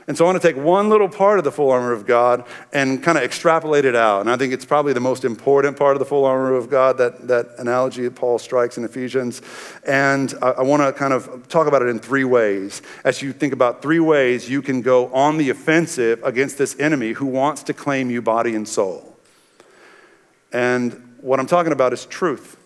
And 0.08 0.18
so 0.18 0.26
I 0.26 0.28
want 0.28 0.42
to 0.42 0.48
take 0.48 0.62
one 0.62 0.90
little 0.90 1.08
part 1.08 1.38
of 1.38 1.46
the 1.46 1.52
full 1.52 1.72
armor 1.72 1.94
of 1.94 2.06
God 2.06 2.46
and 2.74 3.02
kind 3.02 3.18
of 3.18 3.24
extrapolate 3.24 3.86
it 3.86 3.96
out. 3.96 4.22
And 4.22 4.30
I 4.30 4.36
think 4.36 4.54
it's 4.54 4.66
probably 4.66 4.92
the 4.92 5.00
most 5.00 5.24
important 5.24 5.78
part 5.78 5.96
of 5.96 6.00
the 6.00 6.06
full 6.06 6.26
armor 6.26 6.56
of 6.56 6.70
God, 6.70 6.98
that, 6.98 7.28
that 7.28 7.52
analogy 7.58 8.04
that 8.04 8.16
Paul 8.16 8.38
strikes 8.38 8.78
in 8.78 8.84
Ephesians. 8.84 9.42
And 9.88 10.34
I, 10.42 10.50
I 10.50 10.62
want 10.64 10.84
to 10.84 10.92
kind 10.92 11.14
of 11.14 11.48
talk 11.48 11.68
about 11.68 11.82
it 11.82 11.88
in 11.88 12.00
three 12.00 12.26
ways. 12.26 12.82
As 13.06 13.22
you 13.22 13.32
think 13.32 13.54
about 13.54 13.82
three 13.82 14.00
ways 14.00 14.50
you 14.50 14.62
can 14.62 14.82
go 14.82 15.14
on 15.14 15.38
the 15.38 15.50
offensive 15.50 16.22
against 16.24 16.58
this 16.58 16.78
enemy 16.80 17.14
who 17.14 17.26
wants 17.26 17.64
to 17.64 17.74
claim 17.74 18.10
you 18.10 18.22
body 18.22 18.56
and 18.56 18.68
soul. 18.68 19.18
And 20.52 21.16
what 21.22 21.40
I'm 21.40 21.48
talking 21.48 21.72
about 21.72 21.94
is 21.94 22.06
truth. 22.06 22.58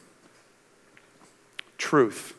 Truth. 1.78 2.37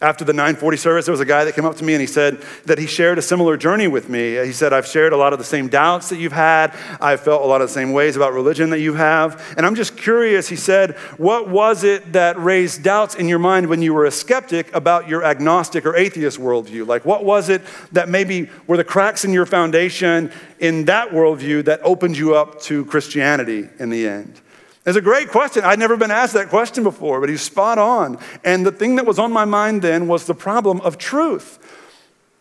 After 0.00 0.24
the 0.24 0.32
940 0.32 0.76
service, 0.76 1.06
there 1.06 1.12
was 1.12 1.20
a 1.20 1.24
guy 1.24 1.44
that 1.44 1.56
came 1.56 1.64
up 1.64 1.76
to 1.76 1.84
me 1.84 1.92
and 1.92 2.00
he 2.00 2.06
said 2.06 2.40
that 2.66 2.78
he 2.78 2.86
shared 2.86 3.18
a 3.18 3.22
similar 3.22 3.56
journey 3.56 3.88
with 3.88 4.08
me. 4.08 4.36
He 4.44 4.52
said, 4.52 4.72
I've 4.72 4.86
shared 4.86 5.12
a 5.12 5.16
lot 5.16 5.32
of 5.32 5.40
the 5.40 5.44
same 5.44 5.66
doubts 5.66 6.10
that 6.10 6.18
you've 6.18 6.32
had. 6.32 6.72
I've 7.00 7.20
felt 7.20 7.42
a 7.42 7.46
lot 7.46 7.62
of 7.62 7.68
the 7.68 7.74
same 7.74 7.92
ways 7.92 8.14
about 8.14 8.32
religion 8.32 8.70
that 8.70 8.78
you 8.78 8.94
have. 8.94 9.54
And 9.56 9.66
I'm 9.66 9.74
just 9.74 9.96
curious, 9.96 10.48
he 10.48 10.54
said, 10.54 10.96
what 11.16 11.48
was 11.48 11.82
it 11.82 12.12
that 12.12 12.38
raised 12.38 12.84
doubts 12.84 13.16
in 13.16 13.28
your 13.28 13.40
mind 13.40 13.66
when 13.66 13.82
you 13.82 13.92
were 13.92 14.04
a 14.04 14.10
skeptic 14.12 14.72
about 14.72 15.08
your 15.08 15.24
agnostic 15.24 15.84
or 15.84 15.96
atheist 15.96 16.38
worldview? 16.38 16.86
Like, 16.86 17.04
what 17.04 17.24
was 17.24 17.48
it 17.48 17.62
that 17.90 18.08
maybe 18.08 18.50
were 18.68 18.76
the 18.76 18.84
cracks 18.84 19.24
in 19.24 19.32
your 19.32 19.46
foundation 19.46 20.30
in 20.60 20.84
that 20.84 21.10
worldview 21.10 21.64
that 21.64 21.80
opened 21.82 22.16
you 22.16 22.36
up 22.36 22.60
to 22.62 22.84
Christianity 22.84 23.68
in 23.80 23.90
the 23.90 24.06
end? 24.06 24.40
It's 24.88 24.96
a 24.96 25.02
great 25.02 25.28
question. 25.28 25.64
I'd 25.64 25.78
never 25.78 25.98
been 25.98 26.10
asked 26.10 26.32
that 26.32 26.48
question 26.48 26.82
before, 26.82 27.20
but 27.20 27.28
he's 27.28 27.42
spot 27.42 27.76
on. 27.76 28.18
And 28.42 28.64
the 28.64 28.72
thing 28.72 28.96
that 28.96 29.04
was 29.04 29.18
on 29.18 29.30
my 29.30 29.44
mind 29.44 29.82
then 29.82 30.08
was 30.08 30.24
the 30.24 30.34
problem 30.34 30.80
of 30.80 30.96
truth. 30.96 31.58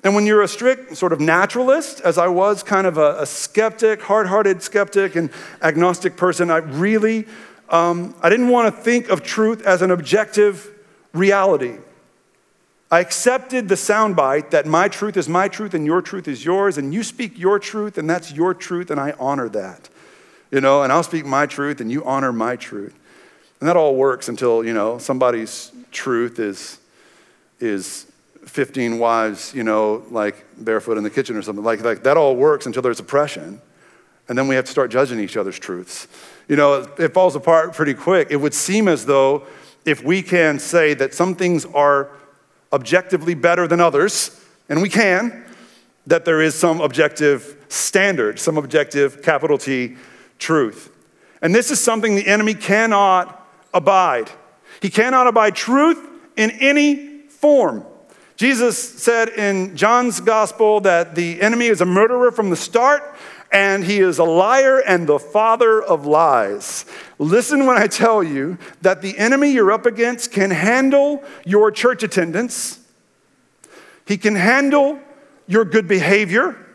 And 0.02 0.16
when 0.16 0.26
you're 0.26 0.42
a 0.42 0.48
strict 0.48 0.96
sort 0.96 1.12
of 1.12 1.20
naturalist, 1.20 2.00
as 2.00 2.18
I 2.18 2.30
was 2.30 2.64
kind 2.64 2.88
of 2.88 2.98
a, 2.98 3.20
a 3.20 3.26
skeptic, 3.26 4.02
hard 4.02 4.28
hearted 4.28 4.62
skeptic, 4.62 5.18
and 5.18 5.30
agnostic 5.62 6.16
person, 6.16 6.50
I 6.50 6.60
really, 6.60 7.28
um, 7.68 8.16
I 8.22 8.30
didn't 8.30 8.48
want 8.48 8.74
to 8.74 8.82
think 8.82 9.10
of 9.10 9.24
truth 9.24 9.62
as 9.64 9.82
an 9.82 9.92
objective 9.92 10.74
reality. 11.12 11.80
I 12.90 13.02
accepted 13.02 13.68
the 13.68 13.76
soundbite 13.76 14.52
that 14.52 14.66
my 14.66 14.88
truth 14.88 15.18
is 15.18 15.28
my 15.28 15.50
truth 15.50 15.74
and 15.74 15.86
your 15.86 16.02
truth 16.02 16.30
is 16.30 16.46
yours, 16.46 16.78
and 16.78 16.94
you 16.94 17.04
speak 17.04 17.38
your 17.38 17.60
truth, 17.60 17.98
and 17.98 18.10
that's 18.10 18.32
your 18.32 18.54
truth, 18.54 18.90
and 18.90 19.02
I 19.02 19.16
honor 19.20 19.50
that 19.50 19.90
you 20.52 20.62
know, 20.62 20.84
and 20.84 20.92
I'll 20.92 21.04
speak 21.04 21.26
my 21.26 21.46
truth 21.46 21.82
and 21.82 21.92
you 21.92 22.04
honor 22.06 22.32
my 22.32 22.56
truth. 22.56 22.98
And 23.60 23.68
that 23.68 23.76
all 23.76 23.96
works 23.96 24.30
until, 24.30 24.64
you 24.64 24.74
know, 24.74 24.98
somebody's 24.98 25.72
truth 25.92 26.40
is, 26.40 26.80
is 27.60 28.12
15 28.46 29.00
wives, 29.00 29.54
you 29.54 29.64
know, 29.64 30.06
like 30.10 30.46
barefoot 30.58 30.98
in 30.98 31.04
the 31.04 31.10
kitchen 31.10 31.36
or 31.36 31.42
something. 31.42 31.64
Like, 31.64 31.82
like 31.84 32.04
that 32.04 32.18
all 32.18 32.36
works 32.36 32.66
until 32.66 32.82
there's 32.82 33.00
oppression. 33.00 33.62
And 34.30 34.38
then 34.38 34.48
we 34.48 34.56
have 34.56 34.66
to 34.66 34.72
start 34.72 34.92
judging 34.92 35.20
each 35.20 35.38
other's 35.38 35.58
truths. 35.58 36.08
You 36.48 36.56
know, 36.56 36.82
it, 36.82 37.00
it 37.00 37.14
falls 37.14 37.36
apart 37.36 37.74
pretty 37.74 37.94
quick. 37.94 38.28
It 38.30 38.38
would 38.38 38.54
seem 38.54 38.88
as 38.88 39.06
though 39.06 39.48
if 39.86 40.04
we 40.04 40.22
can 40.22 40.60
say 40.60 40.94
that 40.94 41.14
some 41.14 41.34
things 41.34 41.66
are 41.66 42.10
objectively 42.74 43.34
better 43.34 43.68
than 43.68 43.80
others, 43.80 44.44
and 44.68 44.82
we 44.82 44.90
can, 44.90 45.46
that 46.06 46.26
there 46.26 46.42
is 46.42 46.56
some 46.56 46.82
objective 46.82 47.66
standard, 47.70 48.38
some 48.38 48.58
objective 48.58 49.22
capital 49.22 49.58
T 49.58 49.96
truth. 50.40 50.92
And 51.42 51.54
this 51.54 51.72
is 51.72 51.80
something 51.80 52.16
the 52.16 52.28
enemy 52.28 52.54
cannot 52.54 53.48
abide. 53.74 54.32
He 54.82 54.90
cannot 54.90 55.28
abide 55.28 55.56
truth 55.56 56.00
in 56.36 56.52
any 56.52 57.22
form. 57.28 57.86
Jesus 58.36 58.78
said 58.78 59.30
in 59.30 59.76
John's 59.76 60.20
gospel 60.20 60.80
that 60.82 61.16
the 61.16 61.42
enemy 61.42 61.68
is 61.68 61.82
a 61.82 61.86
murderer 61.86 62.32
from 62.32 62.50
the 62.52 62.56
start 62.56 63.16
and 63.52 63.84
he 63.84 64.00
is 64.00 64.20
a 64.20 64.24
liar 64.24 64.80
and 64.80 65.08
the 65.08 65.18
father 65.18 65.82
of 65.82 66.06
lies. 66.06 66.86
Listen 67.18 67.66
when 67.66 67.78
I 67.78 67.88
tell 67.88 68.24
you 68.24 68.58
that 68.82 69.02
the 69.02 69.18
enemy 69.18 69.52
you're 69.52 69.72
up 69.72 69.86
against 69.86 70.32
can 70.32 70.52
handle 70.52 71.24
your 71.46 71.72
church 71.72 72.04
attendance, 72.04 72.80
he 74.06 74.18
can 74.18 74.36
handle 74.36 75.00
your 75.48 75.66
good 75.66 75.88
behavior, 75.88 76.67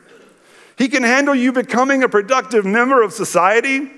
he 0.76 0.88
can 0.88 1.02
handle 1.02 1.35
you 1.35 1.52
becoming 1.52 2.02
a 2.02 2.09
productive 2.09 2.64
member 2.64 3.02
of 3.02 3.12
society. 3.12 3.91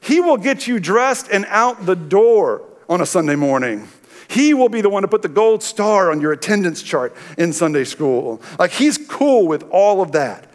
He 0.00 0.20
will 0.20 0.36
get 0.36 0.66
you 0.66 0.80
dressed 0.80 1.28
and 1.30 1.44
out 1.48 1.86
the 1.86 1.96
door 1.96 2.62
on 2.88 3.00
a 3.00 3.06
Sunday 3.06 3.36
morning. 3.36 3.88
He 4.28 4.54
will 4.54 4.68
be 4.68 4.80
the 4.80 4.88
one 4.88 5.02
to 5.02 5.08
put 5.08 5.22
the 5.22 5.28
gold 5.28 5.62
star 5.62 6.10
on 6.10 6.20
your 6.20 6.32
attendance 6.32 6.82
chart 6.82 7.14
in 7.38 7.52
Sunday 7.52 7.84
school. 7.84 8.40
Like, 8.58 8.72
he's 8.72 8.98
cool 8.98 9.46
with 9.46 9.62
all 9.70 10.00
of 10.00 10.12
that. 10.12 10.50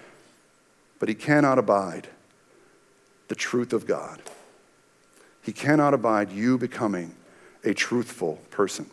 But 0.99 1.07
he 1.07 1.15
cannot 1.15 1.59
abide 1.59 2.07
the 3.27 3.35
truth 3.35 3.71
of 3.73 3.87
God. 3.87 4.21
He 5.41 5.53
cannot 5.53 5.93
abide 5.93 6.31
you 6.31 6.57
becoming 6.57 7.15
a 7.63 7.73
truthful 7.73 8.39
person. 8.51 8.89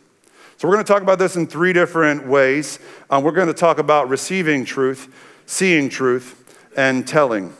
So, 0.57 0.67
we're 0.67 0.75
going 0.75 0.85
to 0.85 0.91
talk 0.91 1.01
about 1.01 1.19
this 1.19 1.35
in 1.35 1.47
three 1.47 1.73
different 1.73 2.25
ways. 2.25 2.79
Um, 3.09 3.23
we're 3.23 3.31
going 3.31 3.47
to 3.47 3.53
talk 3.53 3.79
about 3.79 4.09
receiving 4.09 4.63
truth, 4.63 5.13
seeing 5.45 5.89
truth, 5.89 6.46
and 6.77 7.05
telling 7.05 7.53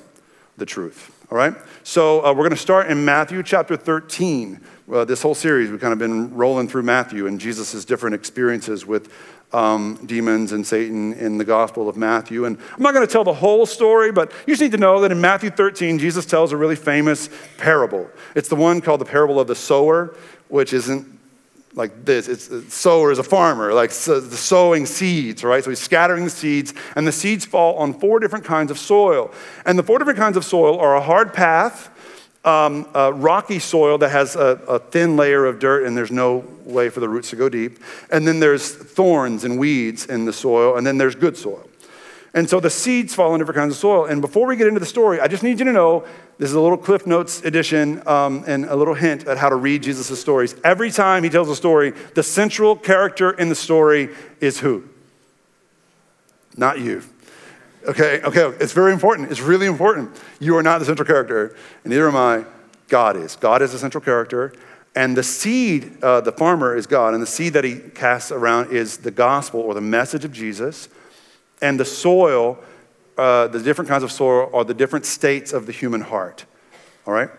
the 0.55 0.65
truth. 0.65 1.11
All 1.29 1.37
right? 1.37 1.53
So, 1.83 2.23
uh, 2.23 2.29
we're 2.29 2.43
going 2.43 2.51
to 2.51 2.55
start 2.55 2.89
in 2.89 3.03
Matthew 3.03 3.43
chapter 3.43 3.75
13. 3.75 4.61
Uh, 4.89 5.03
this 5.03 5.21
whole 5.21 5.35
series, 5.35 5.69
we've 5.69 5.81
kind 5.81 5.91
of 5.91 5.99
been 5.99 6.33
rolling 6.33 6.69
through 6.69 6.83
Matthew 6.83 7.27
and 7.27 7.37
Jesus' 7.37 7.83
different 7.83 8.15
experiences 8.15 8.85
with 8.85 9.11
um, 9.51 9.99
demons 10.05 10.51
and 10.51 10.65
Satan 10.65 11.13
in 11.13 11.37
the 11.37 11.45
Gospel 11.45 11.89
of 11.89 11.97
Matthew. 11.97 12.45
And 12.45 12.57
I'm 12.73 12.83
not 12.83 12.93
going 12.93 13.05
to 13.05 13.11
tell 13.11 13.23
the 13.23 13.33
whole 13.33 13.65
story, 13.65 14.11
but 14.11 14.31
you 14.45 14.53
just 14.53 14.61
need 14.61 14.71
to 14.71 14.77
know 14.77 15.01
that 15.01 15.11
in 15.11 15.19
Matthew 15.19 15.49
13, 15.49 15.99
Jesus 15.99 16.25
tells 16.25 16.51
a 16.51 16.57
really 16.57 16.75
famous 16.75 17.29
parable. 17.57 18.09
It's 18.35 18.49
the 18.49 18.55
one 18.55 18.81
called 18.81 19.01
the 19.01 19.05
parable 19.05 19.39
of 19.39 19.47
the 19.47 19.55
sower, 19.55 20.15
which 20.47 20.73
isn't 20.73 21.16
like 21.77 22.05
this. 22.05 22.27
It's 22.27 22.73
sower 22.73 23.11
is 23.11 23.19
a 23.19 23.23
farmer, 23.23 23.71
like 23.71 23.91
the 23.91 24.21
sowing 24.21 24.85
seeds, 24.85 25.43
right? 25.43 25.63
So 25.63 25.69
he's 25.69 25.79
scattering 25.79 26.23
the 26.25 26.29
seeds, 26.29 26.73
and 26.95 27.07
the 27.07 27.11
seeds 27.11 27.45
fall 27.45 27.75
on 27.75 27.93
four 27.93 28.19
different 28.19 28.43
kinds 28.43 28.71
of 28.71 28.79
soil. 28.79 29.31
And 29.65 29.77
the 29.77 29.83
four 29.83 29.99
different 29.99 30.19
kinds 30.19 30.35
of 30.35 30.43
soil 30.43 30.79
are 30.79 30.95
a 30.95 31.01
hard 31.01 31.33
path, 31.33 31.91
um, 32.43 32.87
rocky 32.93 33.59
soil 33.59 33.97
that 33.99 34.09
has 34.09 34.35
a, 34.35 34.59
a, 34.67 34.79
thin 34.79 35.17
layer 35.17 35.45
of 35.45 35.59
dirt 35.59 35.85
and 35.85 35.97
there's 35.97 36.11
no 36.11 36.45
way 36.63 36.89
for 36.89 36.99
the 37.01 37.09
roots 37.09 37.29
to 37.31 37.35
go 37.35 37.49
deep. 37.49 37.79
And 38.09 38.27
then 38.27 38.39
there's 38.39 38.73
thorns 38.73 39.43
and 39.43 39.59
weeds 39.59 40.05
in 40.05 40.25
the 40.25 40.33
soil, 40.33 40.77
and 40.77 40.87
then 40.87 40.97
there's 40.97 41.15
good 41.15 41.37
soil. 41.37 41.67
And 42.37 42.47
so 42.47 42.59
the 42.59 42.69
seeds 42.69 43.15
fall 43.15 43.33
in 43.33 43.39
different 43.39 43.57
kinds 43.57 43.73
of 43.73 43.79
soil. 43.79 44.05
And 44.05 44.21
before 44.21 44.45
we 44.45 44.55
get 44.55 44.67
into 44.67 44.79
the 44.79 44.85
story, 44.85 45.19
I 45.19 45.27
just 45.27 45.41
need 45.41 45.57
you 45.57 45.65
to 45.65 45.71
know 45.71 46.05
this 46.37 46.51
is 46.51 46.55
a 46.55 46.61
little 46.61 46.77
Cliff 46.77 47.07
Notes 47.07 47.41
edition 47.41 48.07
um, 48.07 48.43
and 48.45 48.65
a 48.65 48.75
little 48.75 48.93
hint 48.93 49.27
at 49.27 49.39
how 49.39 49.49
to 49.49 49.55
read 49.55 49.81
Jesus' 49.81 50.21
stories. 50.21 50.53
Every 50.63 50.91
time 50.91 51.23
he 51.23 51.31
tells 51.31 51.49
a 51.49 51.55
story, 51.55 51.93
the 52.13 52.21
central 52.21 52.75
character 52.75 53.31
in 53.31 53.49
the 53.49 53.55
story 53.55 54.09
is 54.39 54.59
who? 54.59 54.87
Not 56.55 56.79
you. 56.79 57.01
Okay, 57.87 58.21
okay, 58.21 58.55
it's 58.59 58.73
very 58.73 58.93
important. 58.93 59.31
It's 59.31 59.41
really 59.41 59.65
important. 59.65 60.15
You 60.39 60.57
are 60.57 60.63
not 60.63 60.77
the 60.77 60.85
central 60.85 61.07
character, 61.07 61.55
and 61.83 61.91
neither 61.91 62.07
am 62.07 62.15
I. 62.15 62.45
God 62.87 63.17
is. 63.17 63.35
God 63.35 63.63
is 63.63 63.71
the 63.71 63.79
central 63.79 64.03
character, 64.03 64.53
and 64.95 65.17
the 65.17 65.23
seed, 65.23 66.03
uh, 66.03 66.21
the 66.21 66.33
farmer 66.33 66.75
is 66.75 66.85
God, 66.85 67.15
and 67.15 67.23
the 67.23 67.27
seed 67.27 67.53
that 67.53 67.63
he 67.63 67.79
casts 67.79 68.31
around 68.31 68.71
is 68.71 68.97
the 68.97 69.09
gospel 69.09 69.59
or 69.59 69.73
the 69.73 69.81
message 69.81 70.23
of 70.23 70.31
Jesus, 70.31 70.87
and 71.61 71.79
the 71.79 71.85
soil, 71.85 72.57
uh, 73.17 73.47
the 73.47 73.59
different 73.59 73.89
kinds 73.89 74.03
of 74.03 74.11
soil 74.11 74.49
are 74.53 74.63
the 74.63 74.73
different 74.73 75.05
states 75.05 75.53
of 75.53 75.65
the 75.65 75.71
human 75.71 76.01
heart. 76.01 76.45
All 77.05 77.13
right? 77.13 77.29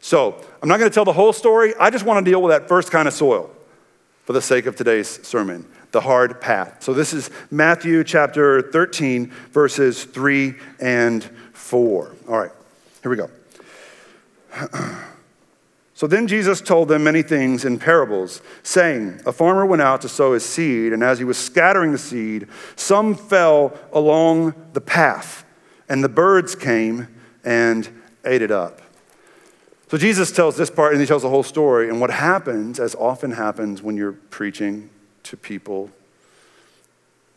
So, 0.00 0.42
I'm 0.62 0.68
not 0.68 0.78
going 0.78 0.90
to 0.90 0.94
tell 0.94 1.04
the 1.04 1.12
whole 1.12 1.32
story. 1.32 1.74
I 1.80 1.90
just 1.90 2.04
want 2.04 2.24
to 2.24 2.30
deal 2.30 2.40
with 2.40 2.50
that 2.50 2.68
first 2.68 2.90
kind 2.90 3.08
of 3.08 3.14
soil 3.14 3.50
for 4.24 4.32
the 4.32 4.42
sake 4.42 4.66
of 4.66 4.76
today's 4.76 5.26
sermon 5.26 5.66
the 5.96 6.00
hard 6.02 6.42
path. 6.42 6.82
So 6.82 6.92
this 6.92 7.14
is 7.14 7.30
Matthew 7.50 8.04
chapter 8.04 8.60
13, 8.60 9.32
verses 9.50 10.04
3 10.04 10.54
and 10.78 11.24
4. 11.54 12.14
All 12.28 12.38
right, 12.38 12.50
here 13.02 13.10
we 13.10 13.16
go. 13.16 13.30
So 15.96 16.06
then 16.06 16.26
Jesus 16.26 16.60
told 16.60 16.88
them 16.88 17.04
many 17.04 17.22
things 17.22 17.64
in 17.64 17.78
parables, 17.78 18.42
saying, 18.62 19.22
A 19.24 19.32
farmer 19.32 19.64
went 19.64 19.80
out 19.80 20.02
to 20.02 20.10
sow 20.10 20.34
his 20.34 20.44
seed, 20.44 20.92
and 20.92 21.02
as 21.02 21.16
he 21.18 21.24
was 21.24 21.38
scattering 21.38 21.90
the 21.90 21.96
seed, 21.96 22.48
some 22.76 23.14
fell 23.14 23.74
along 23.94 24.52
the 24.74 24.80
path, 24.82 25.46
and 25.88 26.04
the 26.04 26.10
birds 26.10 26.54
came 26.54 27.08
and 27.44 27.88
ate 28.26 28.42
it 28.42 28.50
up. 28.50 28.82
So 29.88 29.96
Jesus 29.96 30.30
tells 30.30 30.58
this 30.58 30.68
part, 30.68 30.92
and 30.92 31.00
he 31.00 31.06
tells 31.06 31.22
the 31.22 31.30
whole 31.30 31.42
story. 31.42 31.88
And 31.88 31.98
what 31.98 32.10
happens, 32.10 32.78
as 32.78 32.94
often 32.96 33.30
happens 33.30 33.80
when 33.82 33.96
you're 33.96 34.12
preaching 34.12 34.90
to 35.22 35.34
people 35.34 35.90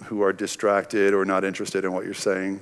who 0.07 0.21
are 0.21 0.33
distracted 0.33 1.13
or 1.13 1.23
not 1.23 1.45
interested 1.45 1.85
in 1.85 1.93
what 1.93 2.03
you're 2.03 2.13
saying 2.13 2.59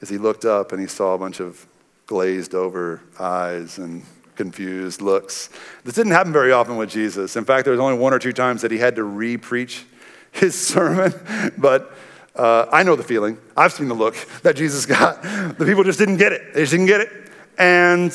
is 0.00 0.08
he 0.08 0.16
looked 0.16 0.46
up 0.46 0.72
and 0.72 0.80
he 0.80 0.86
saw 0.86 1.12
a 1.12 1.18
bunch 1.18 1.38
of 1.38 1.66
glazed 2.06 2.54
over 2.54 3.02
eyes 3.20 3.76
and 3.76 4.02
confused 4.36 5.00
looks. 5.00 5.50
This 5.84 5.94
didn't 5.94 6.12
happen 6.12 6.32
very 6.32 6.52
often 6.52 6.76
with 6.76 6.90
Jesus. 6.90 7.36
In 7.36 7.44
fact, 7.44 7.64
there 7.64 7.72
was 7.72 7.80
only 7.80 7.98
one 7.98 8.12
or 8.12 8.18
two 8.18 8.32
times 8.32 8.62
that 8.62 8.70
he 8.70 8.78
had 8.78 8.96
to 8.96 9.04
re 9.04 9.36
preach 9.36 9.84
his 10.30 10.58
sermon, 10.68 11.12
but 11.58 11.92
uh, 12.34 12.66
I 12.72 12.82
know 12.82 12.96
the 12.96 13.02
feeling. 13.02 13.38
I've 13.56 13.72
seen 13.72 13.88
the 13.88 13.94
look 13.94 14.16
that 14.42 14.56
Jesus 14.56 14.86
got. 14.86 15.22
The 15.22 15.64
people 15.66 15.84
just 15.84 15.98
didn't 15.98 16.16
get 16.16 16.32
it. 16.32 16.54
They 16.54 16.62
just 16.62 16.72
didn't 16.72 16.86
get 16.86 17.02
it. 17.02 17.10
And 17.58 18.12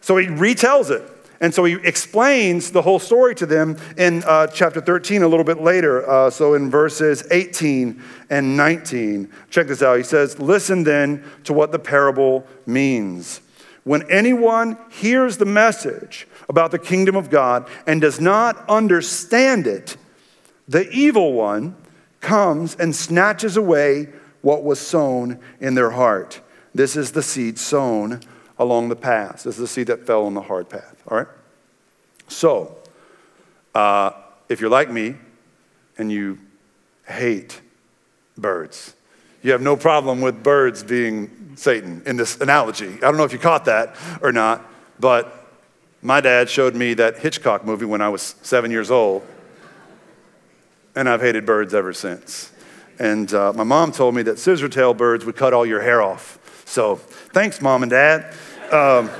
so 0.00 0.16
he 0.16 0.26
retells 0.26 0.90
it. 0.90 1.02
And 1.40 1.52
so 1.52 1.64
he 1.64 1.74
explains 1.82 2.70
the 2.70 2.82
whole 2.82 3.00
story 3.00 3.34
to 3.34 3.46
them 3.46 3.76
in 3.96 4.22
uh, 4.22 4.46
chapter 4.46 4.80
13 4.80 5.24
a 5.24 5.28
little 5.28 5.44
bit 5.44 5.60
later. 5.60 6.08
Uh, 6.08 6.30
so 6.30 6.54
in 6.54 6.70
verses 6.70 7.24
18 7.32 8.00
and 8.30 8.56
19, 8.56 9.28
check 9.50 9.66
this 9.66 9.82
out. 9.82 9.96
He 9.96 10.04
says, 10.04 10.38
Listen 10.38 10.84
then 10.84 11.24
to 11.42 11.52
what 11.52 11.72
the 11.72 11.80
parable 11.80 12.46
means. 12.64 13.40
When 13.84 14.08
anyone 14.10 14.76
hears 14.90 15.38
the 15.38 15.44
message 15.44 16.28
about 16.48 16.70
the 16.70 16.78
kingdom 16.78 17.16
of 17.16 17.30
God 17.30 17.68
and 17.86 18.00
does 18.00 18.20
not 18.20 18.68
understand 18.68 19.66
it, 19.66 19.96
the 20.68 20.88
evil 20.90 21.32
one 21.32 21.76
comes 22.20 22.76
and 22.76 22.94
snatches 22.94 23.56
away 23.56 24.08
what 24.40 24.62
was 24.62 24.78
sown 24.78 25.40
in 25.60 25.74
their 25.74 25.90
heart. 25.90 26.40
This 26.74 26.96
is 26.96 27.12
the 27.12 27.22
seed 27.22 27.58
sown 27.58 28.20
along 28.58 28.88
the 28.88 28.96
path. 28.96 29.42
This 29.42 29.54
is 29.54 29.60
the 29.60 29.66
seed 29.66 29.88
that 29.88 30.06
fell 30.06 30.26
on 30.26 30.34
the 30.34 30.42
hard 30.42 30.68
path. 30.68 31.02
All 31.08 31.18
right? 31.18 31.26
So, 32.28 32.76
uh, 33.74 34.12
if 34.48 34.60
you're 34.60 34.70
like 34.70 34.90
me 34.90 35.16
and 35.98 36.10
you 36.10 36.38
hate 37.06 37.60
birds, 38.38 38.94
you 39.42 39.52
have 39.52 39.60
no 39.60 39.76
problem 39.76 40.20
with 40.20 40.42
birds 40.42 40.82
being 40.82 41.54
Satan 41.56 42.02
in 42.06 42.16
this 42.16 42.40
analogy. 42.40 42.94
I 42.94 43.00
don't 43.00 43.16
know 43.16 43.24
if 43.24 43.32
you 43.32 43.38
caught 43.38 43.64
that 43.66 43.96
or 44.20 44.32
not, 44.32 44.64
but 45.00 45.46
my 46.00 46.20
dad 46.20 46.48
showed 46.48 46.74
me 46.74 46.94
that 46.94 47.18
Hitchcock 47.18 47.64
movie 47.64 47.84
when 47.84 48.00
I 48.00 48.08
was 48.08 48.34
seven 48.42 48.70
years 48.70 48.90
old, 48.90 49.26
and 50.94 51.08
I've 51.08 51.20
hated 51.20 51.46
birds 51.46 51.74
ever 51.74 51.92
since. 51.92 52.52
And 52.98 53.32
uh, 53.32 53.52
my 53.52 53.64
mom 53.64 53.92
told 53.92 54.14
me 54.14 54.22
that 54.22 54.38
scissor 54.38 54.68
tail 54.68 54.94
birds 54.94 55.24
would 55.24 55.36
cut 55.36 55.52
all 55.52 55.66
your 55.66 55.80
hair 55.80 56.02
off. 56.02 56.38
So 56.66 56.96
thanks, 56.96 57.60
mom 57.60 57.82
and 57.82 57.90
dad. 57.90 58.34
Um, 58.70 59.10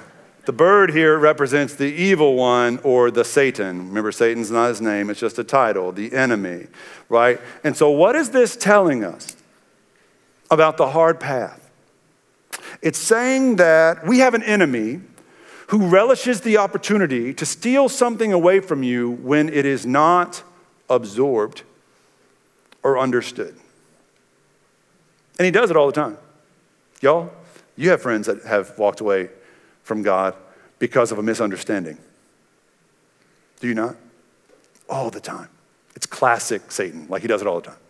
the 0.48 0.52
bird 0.54 0.92
here 0.92 1.18
represents 1.18 1.74
the 1.74 1.92
evil 1.92 2.34
one 2.34 2.78
or 2.82 3.10
the 3.10 3.22
Satan. 3.22 3.88
Remember, 3.88 4.10
Satan's 4.10 4.50
not 4.50 4.68
his 4.68 4.80
name, 4.80 5.10
it's 5.10 5.20
just 5.20 5.38
a 5.38 5.44
title, 5.44 5.92
the 5.92 6.10
enemy, 6.14 6.68
right? 7.10 7.38
And 7.62 7.76
so, 7.76 7.90
what 7.90 8.16
is 8.16 8.30
this 8.30 8.56
telling 8.56 9.04
us 9.04 9.36
about 10.50 10.78
the 10.78 10.88
hard 10.88 11.20
path? 11.20 11.70
It's 12.80 12.98
saying 12.98 13.56
that 13.56 14.06
we 14.06 14.20
have 14.20 14.32
an 14.32 14.42
enemy 14.42 15.02
who 15.66 15.86
relishes 15.86 16.40
the 16.40 16.56
opportunity 16.56 17.34
to 17.34 17.44
steal 17.44 17.90
something 17.90 18.32
away 18.32 18.60
from 18.60 18.82
you 18.82 19.10
when 19.10 19.50
it 19.50 19.66
is 19.66 19.84
not 19.84 20.42
absorbed 20.88 21.62
or 22.82 22.98
understood. 22.98 23.54
And 25.38 25.44
he 25.44 25.50
does 25.50 25.70
it 25.70 25.76
all 25.76 25.88
the 25.88 25.92
time. 25.92 26.16
Y'all, 27.02 27.30
you 27.76 27.90
have 27.90 28.00
friends 28.00 28.26
that 28.28 28.44
have 28.44 28.78
walked 28.78 29.00
away 29.02 29.28
from 29.88 30.02
God 30.02 30.34
because 30.78 31.10
of 31.10 31.18
a 31.18 31.22
misunderstanding. 31.22 31.98
Do 33.58 33.66
you 33.66 33.74
not? 33.74 33.96
All 34.88 35.10
the 35.10 35.20
time. 35.20 35.48
It's 35.96 36.06
classic 36.06 36.70
Satan, 36.70 37.06
like 37.08 37.22
he 37.22 37.28
does 37.28 37.40
it 37.40 37.48
all 37.48 37.60
the 37.60 37.66
time, 37.66 37.80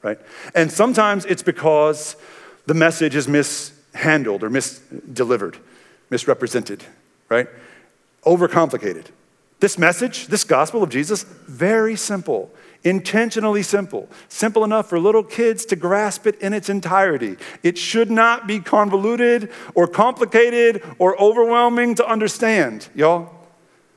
right? 0.00 0.18
And 0.54 0.72
sometimes 0.72 1.26
it's 1.26 1.42
because 1.42 2.16
the 2.64 2.72
message 2.72 3.14
is 3.14 3.28
mishandled 3.28 4.42
or 4.42 4.48
misdelivered, 4.48 5.56
misrepresented, 6.08 6.84
right? 7.28 7.48
Overcomplicated. 8.24 9.06
This 9.58 9.76
message, 9.76 10.28
this 10.28 10.44
gospel 10.44 10.82
of 10.82 10.88
Jesus, 10.88 11.24
very 11.24 11.96
simple, 11.96 12.50
intentionally 12.84 13.62
simple, 13.62 14.08
simple 14.28 14.64
enough 14.64 14.88
for 14.88 14.98
little 14.98 15.22
kids 15.22 15.64
to 15.66 15.76
grasp 15.76 16.26
it 16.26 16.38
in 16.40 16.52
its 16.52 16.68
entirety. 16.68 17.36
It 17.62 17.76
should 17.76 18.10
not 18.10 18.46
be 18.46 18.60
convoluted 18.60 19.50
or 19.74 19.86
complicated 19.86 20.82
or 20.98 21.20
overwhelming 21.20 21.94
to 21.96 22.06
understand, 22.06 22.88
y'all. 22.94 23.34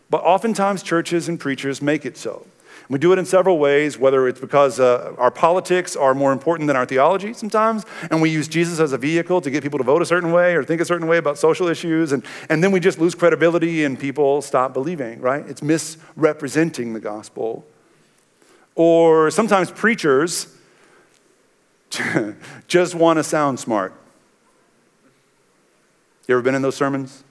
But 0.09 0.23
oftentimes 0.23 0.83
churches 0.83 1.29
and 1.29 1.39
preachers 1.39 1.81
make 1.81 2.05
it 2.05 2.17
so. 2.17 2.45
We 2.89 2.99
do 2.99 3.13
it 3.13 3.19
in 3.19 3.25
several 3.25 3.59
ways, 3.59 3.97
whether 3.97 4.27
it's 4.27 4.39
because 4.39 4.79
uh, 4.79 5.15
our 5.17 5.31
politics 5.31 5.95
are 5.95 6.13
more 6.13 6.33
important 6.33 6.67
than 6.67 6.75
our 6.75 6.85
theology 6.85 7.33
sometimes, 7.33 7.85
and 8.11 8.21
we 8.21 8.29
use 8.29 8.47
Jesus 8.47 8.79
as 8.79 8.91
a 8.91 8.97
vehicle 8.97 9.39
to 9.41 9.49
get 9.49 9.63
people 9.63 9.79
to 9.79 9.85
vote 9.85 10.01
a 10.01 10.05
certain 10.05 10.31
way 10.31 10.55
or 10.55 10.63
think 10.63 10.81
a 10.81 10.85
certain 10.85 11.07
way 11.07 11.17
about 11.17 11.37
social 11.37 11.67
issues, 11.67 12.11
and, 12.11 12.25
and 12.49 12.63
then 12.63 12.71
we 12.71 12.79
just 12.79 12.99
lose 12.99 13.15
credibility 13.15 13.85
and 13.85 13.97
people 13.97 14.41
stop 14.41 14.73
believing, 14.73 15.21
right? 15.21 15.47
It's 15.47 15.63
misrepresenting 15.63 16.93
the 16.93 16.99
gospel. 16.99 17.65
Or 18.75 19.29
sometimes 19.31 19.71
preachers 19.71 20.47
just 22.67 22.95
want 22.95 23.17
to 23.17 23.23
sound 23.23 23.59
smart. 23.59 23.93
You 26.27 26.35
ever 26.35 26.41
been 26.41 26.55
in 26.55 26.61
those 26.61 26.75
sermons? 26.75 27.23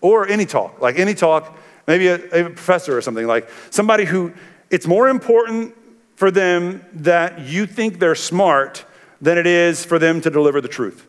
Or 0.00 0.26
any 0.26 0.46
talk, 0.46 0.80
like 0.80 0.98
any 0.98 1.14
talk, 1.14 1.56
maybe 1.86 2.08
a, 2.08 2.16
a 2.16 2.50
professor 2.50 2.96
or 2.96 3.00
something, 3.00 3.26
like 3.26 3.48
somebody 3.70 4.04
who 4.04 4.32
it's 4.70 4.86
more 4.86 5.08
important 5.08 5.74
for 6.16 6.30
them 6.30 6.84
that 6.92 7.40
you 7.40 7.66
think 7.66 7.98
they're 7.98 8.14
smart 8.14 8.84
than 9.20 9.38
it 9.38 9.46
is 9.46 9.84
for 9.84 9.98
them 9.98 10.20
to 10.20 10.30
deliver 10.30 10.60
the 10.60 10.68
truth. 10.68 11.06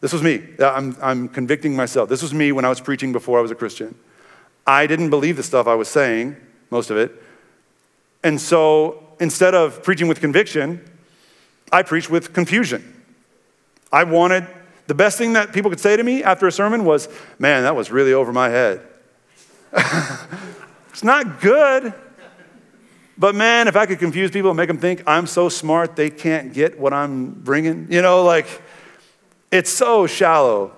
This 0.00 0.12
was 0.12 0.22
me. 0.22 0.42
Uh, 0.58 0.70
I'm, 0.70 0.96
I'm 1.00 1.28
convicting 1.28 1.74
myself. 1.74 2.08
This 2.08 2.22
was 2.22 2.34
me 2.34 2.52
when 2.52 2.64
I 2.64 2.68
was 2.68 2.80
preaching 2.80 3.12
before 3.12 3.38
I 3.38 3.42
was 3.42 3.50
a 3.50 3.54
Christian. 3.54 3.94
I 4.66 4.86
didn't 4.86 5.10
believe 5.10 5.36
the 5.36 5.42
stuff 5.42 5.66
I 5.66 5.74
was 5.74 5.88
saying, 5.88 6.36
most 6.70 6.90
of 6.90 6.96
it. 6.96 7.22
And 8.24 8.40
so 8.40 9.14
instead 9.20 9.54
of 9.54 9.84
preaching 9.84 10.08
with 10.08 10.20
conviction, 10.20 10.84
I 11.70 11.82
preached 11.82 12.10
with 12.10 12.32
confusion. 12.32 13.04
I 13.92 14.02
wanted 14.02 14.48
the 14.88 14.94
best 14.94 15.16
thing 15.16 15.34
that 15.34 15.52
people 15.52 15.70
could 15.70 15.80
say 15.80 15.96
to 15.96 16.02
me 16.02 16.24
after 16.24 16.48
a 16.48 16.52
sermon 16.52 16.84
was, 16.84 17.08
Man, 17.38 17.62
that 17.62 17.76
was 17.76 17.92
really 17.92 18.12
over 18.12 18.32
my 18.32 18.48
head. 18.48 18.80
It's 20.94 21.02
not 21.02 21.40
good. 21.40 21.92
But 23.18 23.34
man, 23.34 23.66
if 23.66 23.74
I 23.74 23.84
could 23.84 23.98
confuse 23.98 24.30
people 24.30 24.50
and 24.50 24.56
make 24.56 24.68
them 24.68 24.78
think 24.78 25.02
I'm 25.08 25.26
so 25.26 25.48
smart 25.48 25.96
they 25.96 26.08
can't 26.08 26.52
get 26.52 26.78
what 26.78 26.92
I'm 26.92 27.32
bringing, 27.32 27.90
you 27.90 28.00
know, 28.00 28.22
like 28.22 28.46
it's 29.50 29.70
so 29.70 30.06
shallow. 30.06 30.70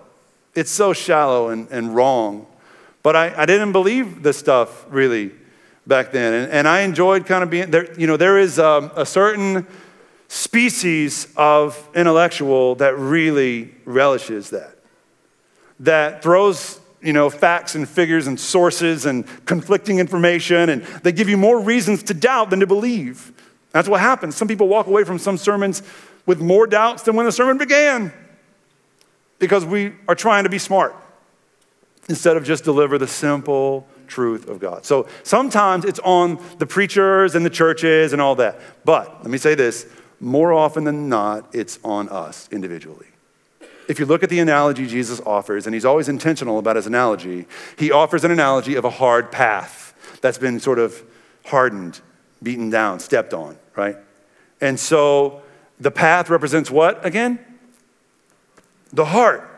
It's 0.55 0.71
so 0.71 0.95
shallow 0.95 1.51
and, 1.51 1.69
and 1.71 1.95
wrong. 1.95 2.47
But 3.03 3.15
I, 3.15 3.43
I 3.43 3.45
didn't 3.45 3.73
believe 3.73 4.23
this 4.23 4.39
stuff 4.39 4.87
really 4.89 5.33
back 5.87 6.13
then. 6.13 6.35
And, 6.35 6.53
and 6.53 6.69
I 6.69 6.81
enjoyed 6.81 7.27
kind 7.27 7.43
of 7.43 7.51
being 7.51 7.71
there. 7.71 7.93
You 7.99 8.07
know, 8.07 8.17
there 8.17 8.39
is 8.39 8.59
um, 8.59 8.91
a 8.97 9.07
certain 9.07 9.67
species 10.29 11.33
of 11.37 11.89
intellectual 11.95 12.75
that 12.77 12.99
really 12.99 13.75
relishes 13.85 14.51
that, 14.51 14.77
that 15.81 16.23
throws 16.23 16.81
you 17.01 17.13
know, 17.13 17.31
facts 17.31 17.75
and 17.75 17.89
figures 17.89 18.27
and 18.27 18.41
sources 18.41 19.07
and 19.07 19.25
conflicting 19.45 19.99
information, 19.99 20.71
and 20.71 20.83
they 21.03 21.13
give 21.13 21.29
you 21.29 21.37
more 21.37 21.61
reasons 21.61 22.03
to 22.03 22.15
doubt 22.15 22.51
than 22.51 22.61
to 22.61 22.67
believe. 22.67 23.33
That's 23.71 23.89
what 23.89 24.01
happens. 24.01 24.35
Some 24.35 24.49
people 24.49 24.67
walk 24.67 24.87
away 24.87 25.05
from 25.05 25.19
some 25.19 25.37
sermons 25.37 25.83
with 26.25 26.41
more 26.41 26.67
doubts 26.67 27.03
than 27.03 27.15
when 27.15 27.27
the 27.27 27.33
sermon 27.33 27.59
began 27.59 28.13
because 29.39 29.65
we 29.65 29.93
are 30.09 30.15
trying 30.15 30.45
to 30.45 30.51
be 30.51 30.59
smart 30.59 30.97
instead 32.09 32.37
of 32.37 32.45
just 32.45 32.65
deliver 32.65 32.99
the 32.99 33.07
simple 33.07 33.87
truth 34.07 34.49
of 34.49 34.59
God. 34.61 34.85
So 34.85 35.09
sometimes 35.23 35.85
it's 35.85 36.01
on 36.01 36.43
the 36.59 36.67
preachers 36.67 37.35
and 37.35 37.45
the 37.45 37.51
churches 37.51 38.13
and 38.13 38.23
all 38.23 38.35
that. 38.37 38.61
But 38.85 39.23
let 39.23 39.31
me 39.31 39.39
say 39.39 39.55
this 39.55 39.87
more 40.19 40.53
often 40.53 40.85
than 40.85 41.09
not, 41.09 41.55
it's 41.55 41.79
on 41.85 42.09
us 42.09 42.49
individually 42.51 43.07
if 43.89 43.99
you 43.99 44.07
look 44.07 44.23
at 44.23 44.31
the 44.31 44.39
analogy 44.41 44.87
Jesus 44.87 45.21
offers, 45.21 45.67
and 45.67 45.75
he's 45.75 45.85
always 45.85 46.09
intentional 46.09 46.59
about 46.59 46.77
his 46.77 46.87
analogy, 46.87 47.47
he 47.79 47.91
offers 47.91 48.25
an 48.25 48.31
analogy 48.31 48.75
of 48.75 48.85
a 48.85 48.91
hard 48.91 49.31
path 49.31 49.95
that's 50.21 50.39
been 50.39 50.59
sort 50.61 50.79
of 50.79 51.03
hardened, 51.47 52.01
beaten 52.43 52.71
down, 52.71 53.01
stepped 53.01 53.33
on, 53.33 53.57
right? 53.77 53.97
And 54.61 54.79
so 54.79 55.43
the 55.79 55.91
path 55.91 56.31
represents 56.31 56.71
what 56.71 57.05
again? 57.05 57.39
The 58.93 59.07
heart. 59.07 59.53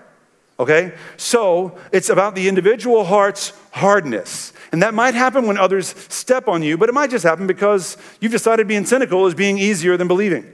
Okay? 0.59 0.93
So 1.17 1.79
it's 1.93 2.09
about 2.09 2.35
the 2.35 2.49
individual 2.49 3.05
heart's 3.05 3.53
hardness. 3.71 4.53
And 4.73 4.83
that 4.83 4.93
might 4.93 5.15
happen 5.15 5.47
when 5.47 5.57
others 5.57 5.95
step 6.09 6.49
on 6.49 6.63
you, 6.63 6.77
but 6.77 6.89
it 6.89 6.93
might 6.93 7.11
just 7.11 7.25
happen 7.25 7.47
because 7.47 7.97
you've 8.21 8.33
decided 8.33 8.69
being 8.69 8.85
cynical 8.85 9.27
is 9.27 9.35
being 9.35 9.59
easier 9.59 9.97
than 9.97 10.09
believing. 10.09 10.53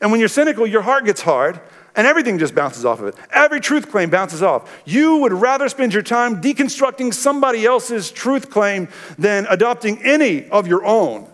And 0.00 0.10
when 0.10 0.20
you're 0.20 0.28
cynical, 0.28 0.66
your 0.66 0.82
heart 0.82 1.04
gets 1.04 1.22
hard, 1.22 1.60
and 1.94 2.06
everything 2.06 2.38
just 2.38 2.54
bounces 2.54 2.84
off 2.84 3.00
of 3.00 3.08
it. 3.08 3.14
Every 3.30 3.60
truth 3.60 3.90
claim 3.90 4.08
bounces 4.08 4.42
off. 4.42 4.82
You 4.86 5.18
would 5.18 5.32
rather 5.32 5.68
spend 5.68 5.92
your 5.92 6.02
time 6.02 6.40
deconstructing 6.40 7.12
somebody 7.12 7.66
else's 7.66 8.10
truth 8.10 8.48
claim 8.48 8.88
than 9.18 9.46
adopting 9.50 10.02
any 10.02 10.48
of 10.48 10.66
your 10.66 10.84
own. 10.84 11.28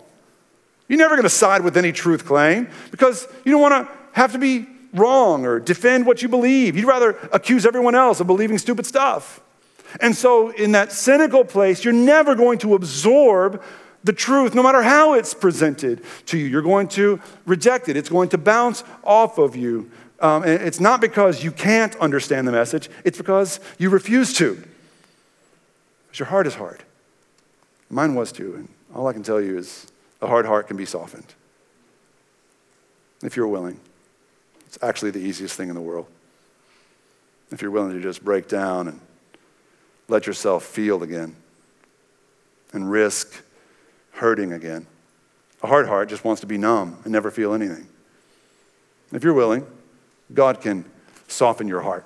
You're 0.89 0.97
never 0.97 1.15
going 1.15 1.23
to 1.23 1.29
side 1.29 1.63
with 1.63 1.77
any 1.77 1.91
truth 1.91 2.25
claim 2.25 2.67
because 2.91 3.27
you 3.45 3.51
don't 3.51 3.61
want 3.61 3.87
to 3.87 3.97
have 4.13 4.33
to 4.33 4.39
be 4.39 4.67
wrong 4.93 5.45
or 5.45 5.59
defend 5.59 6.05
what 6.05 6.21
you 6.21 6.27
believe. 6.27 6.75
You'd 6.75 6.85
rather 6.85 7.17
accuse 7.31 7.65
everyone 7.65 7.95
else 7.95 8.19
of 8.19 8.27
believing 8.27 8.57
stupid 8.57 8.85
stuff. 8.85 9.41
And 9.99 10.15
so, 10.15 10.49
in 10.49 10.73
that 10.73 10.91
cynical 10.91 11.43
place, 11.43 11.83
you're 11.83 11.93
never 11.93 12.35
going 12.35 12.59
to 12.59 12.75
absorb 12.75 13.63
the 14.03 14.13
truth, 14.13 14.55
no 14.55 14.63
matter 14.63 14.81
how 14.81 15.13
it's 15.13 15.33
presented 15.33 16.03
to 16.27 16.37
you. 16.37 16.45
You're 16.45 16.61
going 16.61 16.87
to 16.89 17.19
reject 17.45 17.89
it, 17.89 17.97
it's 17.97 18.09
going 18.09 18.29
to 18.29 18.37
bounce 18.37 18.83
off 19.03 19.37
of 19.37 19.55
you. 19.55 19.89
Um, 20.21 20.43
and 20.43 20.61
it's 20.61 20.79
not 20.79 21.01
because 21.01 21.43
you 21.43 21.51
can't 21.51 21.95
understand 21.97 22.47
the 22.47 22.51
message, 22.51 22.89
it's 23.03 23.17
because 23.17 23.59
you 23.77 23.89
refuse 23.89 24.33
to. 24.33 24.55
Because 26.07 26.19
your 26.19 26.27
heart 26.27 26.47
is 26.47 26.55
hard. 26.55 26.83
Mine 27.89 28.15
was 28.15 28.31
too. 28.31 28.55
And 28.55 28.69
all 28.93 29.07
I 29.07 29.13
can 29.13 29.23
tell 29.23 29.41
you 29.41 29.57
is 29.57 29.87
a 30.21 30.27
hard 30.27 30.45
heart 30.45 30.67
can 30.67 30.77
be 30.77 30.85
softened 30.85 31.33
if 33.23 33.35
you're 33.35 33.47
willing. 33.47 33.79
It's 34.69 34.77
actually 34.83 35.09
the 35.09 35.19
easiest 35.19 35.55
thing 35.55 35.69
in 35.69 35.73
the 35.73 35.81
world. 35.81 36.05
If 37.49 37.63
you're 37.63 37.71
willing 37.71 37.91
to 37.93 38.01
just 38.01 38.23
break 38.23 38.47
down 38.47 38.87
and 38.87 38.99
let 40.07 40.27
yourself 40.27 40.63
feel 40.63 41.01
again 41.01 41.35
and 42.71 42.91
risk 42.91 43.43
hurting 44.11 44.53
again. 44.53 44.85
A 45.63 45.67
hard 45.67 45.87
heart 45.87 46.07
just 46.07 46.23
wants 46.23 46.41
to 46.41 46.47
be 46.47 46.59
numb 46.59 46.99
and 47.03 47.11
never 47.11 47.31
feel 47.31 47.55
anything. 47.55 47.87
If 49.11 49.23
you're 49.23 49.33
willing, 49.33 49.65
God 50.35 50.61
can 50.61 50.85
soften 51.27 51.67
your 51.67 51.81
heart 51.81 52.05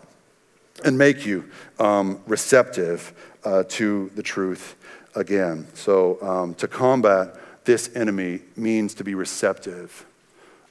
and 0.86 0.97
make 0.97 1.26
you 1.26 1.52
um, 1.80 2.21
receptive 2.26 3.12
uh, 3.43 3.63
to 3.71 4.10
the 4.15 4.23
truth 4.23 4.78
again. 5.15 5.67
So, 5.73 6.17
um, 6.21 6.56
to 6.56 6.67
combat 6.69 7.36
this 7.65 7.93
enemy 7.93 8.39
means 8.56 8.93
to 8.93 9.04
be 9.04 9.15
receptive 9.15 10.06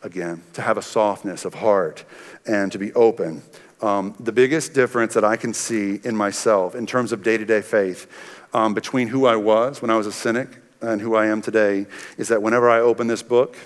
again, 0.03 0.43
to 0.55 0.62
have 0.62 0.77
a 0.77 0.83
softness 0.83 1.45
of 1.45 1.55
heart 1.55 2.05
and 2.47 2.73
to 2.73 2.79
be 2.79 2.93
open. 2.95 3.43
Um, 3.81 4.15
the 4.21 4.33
biggest 4.33 4.75
difference 4.75 5.15
that 5.15 5.25
I 5.25 5.37
can 5.37 5.53
see 5.55 6.01
in 6.05 6.17
myself 6.17 6.75
in 6.75 6.87
terms 6.87 7.12
of 7.12 7.23
day 7.23 7.37
to 7.37 7.45
day 7.45 7.62
faith 7.62 8.07
um, 8.53 8.75
between 8.75 9.09
who 9.09 9.27
I 9.27 9.37
was 9.37 9.83
when 9.83 9.91
I 9.91 9.97
was 9.97 10.07
a 10.07 10.12
cynic 10.12 10.49
and 10.81 11.01
who 11.01 11.15
I 11.15 11.27
am 11.27 11.43
today 11.43 11.87
is 12.17 12.29
that 12.29 12.43
whenever 12.43 12.69
I 12.69 12.81
open 12.81 13.07
this 13.07 13.23
book, 13.23 13.57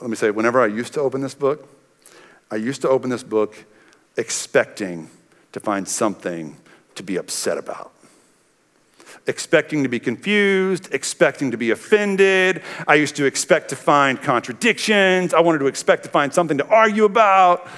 let 0.00 0.08
me 0.08 0.16
say, 0.16 0.30
whenever 0.30 0.60
I 0.60 0.66
used 0.66 0.94
to 0.94 1.00
open 1.00 1.20
this 1.20 1.34
book, 1.34 1.68
I 2.50 2.56
used 2.56 2.80
to 2.82 2.88
open 2.88 3.10
this 3.10 3.22
book 3.22 3.64
expecting 4.16 5.10
to 5.52 5.60
find 5.60 5.86
something 5.86 6.56
to 6.94 7.02
be 7.02 7.16
upset 7.16 7.58
about. 7.58 7.92
Expecting 9.30 9.84
to 9.84 9.88
be 9.88 10.00
confused, 10.00 10.92
expecting 10.92 11.52
to 11.52 11.56
be 11.56 11.70
offended. 11.70 12.62
I 12.88 12.96
used 12.96 13.14
to 13.14 13.26
expect 13.26 13.68
to 13.68 13.76
find 13.76 14.20
contradictions. 14.20 15.32
I 15.32 15.38
wanted 15.38 15.60
to 15.60 15.68
expect 15.68 16.02
to 16.02 16.08
find 16.08 16.34
something 16.34 16.58
to 16.58 16.66
argue 16.66 17.04
about. 17.04 17.68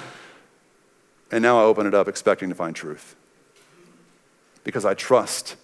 And 1.31 1.43
now 1.43 1.59
I 1.59 1.63
open 1.63 1.85
it 1.85 1.93
up 1.93 2.07
expecting 2.07 2.49
to 2.49 2.55
find 2.55 2.75
truth 2.75 3.15
because 4.63 4.83
I 4.83 4.95
trust 4.95 5.55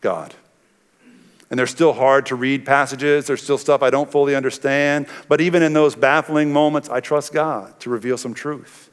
God. 0.00 0.34
And 1.48 1.56
they're 1.56 1.68
still 1.68 1.92
hard 1.92 2.26
to 2.26 2.34
read 2.34 2.66
passages. 2.66 3.28
There's 3.28 3.42
still 3.42 3.58
stuff 3.58 3.84
I 3.84 3.90
don't 3.90 4.10
fully 4.10 4.34
understand. 4.34 5.06
But 5.28 5.40
even 5.40 5.62
in 5.62 5.74
those 5.74 5.94
baffling 5.94 6.52
moments, 6.52 6.88
I 6.88 6.98
trust 6.98 7.32
God 7.32 7.78
to 7.80 7.90
reveal 7.90 8.18
some 8.18 8.34
truth. 8.34 8.90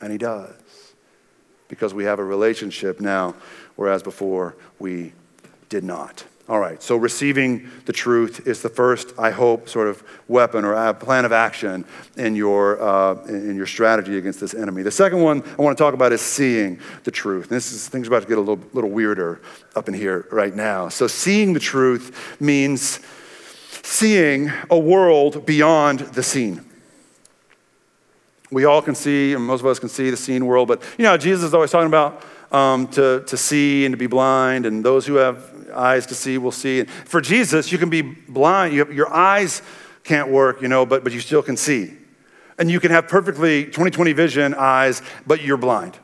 And 0.00 0.10
He 0.10 0.16
does. 0.16 0.54
Because 1.68 1.92
we 1.92 2.04
have 2.04 2.18
a 2.18 2.24
relationship 2.24 3.00
now, 3.00 3.34
whereas 3.76 4.02
before 4.02 4.56
we 4.78 5.12
did 5.68 5.84
not. 5.84 6.24
All 6.46 6.60
right, 6.60 6.82
so 6.82 6.96
receiving 6.96 7.70
the 7.86 7.92
truth 7.94 8.46
is 8.46 8.60
the 8.60 8.68
first, 8.68 9.14
I 9.18 9.30
hope, 9.30 9.66
sort 9.66 9.88
of 9.88 10.04
weapon 10.28 10.66
or 10.66 10.92
plan 10.92 11.24
of 11.24 11.32
action 11.32 11.86
in 12.18 12.36
your, 12.36 12.82
uh, 12.82 13.14
in 13.24 13.56
your 13.56 13.66
strategy 13.66 14.18
against 14.18 14.40
this 14.40 14.52
enemy. 14.52 14.82
The 14.82 14.90
second 14.90 15.22
one 15.22 15.42
I 15.58 15.62
want 15.62 15.78
to 15.78 15.82
talk 15.82 15.94
about 15.94 16.12
is 16.12 16.20
seeing 16.20 16.80
the 17.04 17.10
truth. 17.10 17.44
And 17.44 17.52
this 17.52 17.72
is, 17.72 17.88
things 17.88 18.08
about 18.08 18.24
to 18.24 18.28
get 18.28 18.36
a 18.36 18.42
little, 18.42 18.62
little 18.74 18.90
weirder 18.90 19.40
up 19.74 19.88
in 19.88 19.94
here 19.94 20.28
right 20.30 20.54
now. 20.54 20.90
So, 20.90 21.06
seeing 21.06 21.54
the 21.54 21.60
truth 21.60 22.38
means 22.42 23.00
seeing 23.82 24.52
a 24.68 24.78
world 24.78 25.46
beyond 25.46 26.00
the 26.00 26.22
seen. 26.22 26.62
We 28.50 28.66
all 28.66 28.82
can 28.82 28.94
see, 28.94 29.32
and 29.32 29.42
most 29.42 29.60
of 29.60 29.66
us 29.66 29.78
can 29.78 29.88
see 29.88 30.10
the 30.10 30.16
seen 30.18 30.44
world, 30.44 30.68
but 30.68 30.82
you 30.98 31.04
know, 31.04 31.16
Jesus 31.16 31.44
is 31.44 31.54
always 31.54 31.70
talking 31.70 31.88
about 31.88 32.22
um, 32.52 32.86
to, 32.88 33.24
to 33.26 33.36
see 33.36 33.86
and 33.86 33.94
to 33.94 33.96
be 33.96 34.06
blind, 34.06 34.66
and 34.66 34.84
those 34.84 35.06
who 35.06 35.14
have 35.14 35.53
eyes 35.76 36.06
to 36.06 36.14
see 36.14 36.38
will 36.38 36.52
see. 36.52 36.80
And 36.80 36.90
For 36.90 37.20
Jesus, 37.20 37.72
you 37.72 37.78
can 37.78 37.90
be 37.90 38.02
blind. 38.02 38.74
You 38.74 38.80
have, 38.80 38.92
your 38.92 39.12
eyes 39.12 39.62
can't 40.04 40.30
work, 40.30 40.62
you 40.62 40.68
know, 40.68 40.86
but, 40.86 41.02
but 41.02 41.12
you 41.12 41.20
still 41.20 41.42
can 41.42 41.56
see. 41.56 41.94
And 42.58 42.70
you 42.70 42.78
can 42.78 42.90
have 42.90 43.08
perfectly 43.08 43.66
20/20 43.66 44.14
vision 44.14 44.54
eyes, 44.54 45.02
but 45.26 45.42
you're 45.42 45.56
blind. 45.56 45.98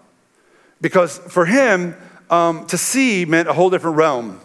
Because 0.80 1.18
for 1.18 1.44
him, 1.44 1.94
um, 2.30 2.66
to 2.66 2.78
see 2.78 3.24
meant 3.24 3.48
a 3.48 3.52
whole 3.52 3.70
different 3.70 3.96
realm. 3.96 4.40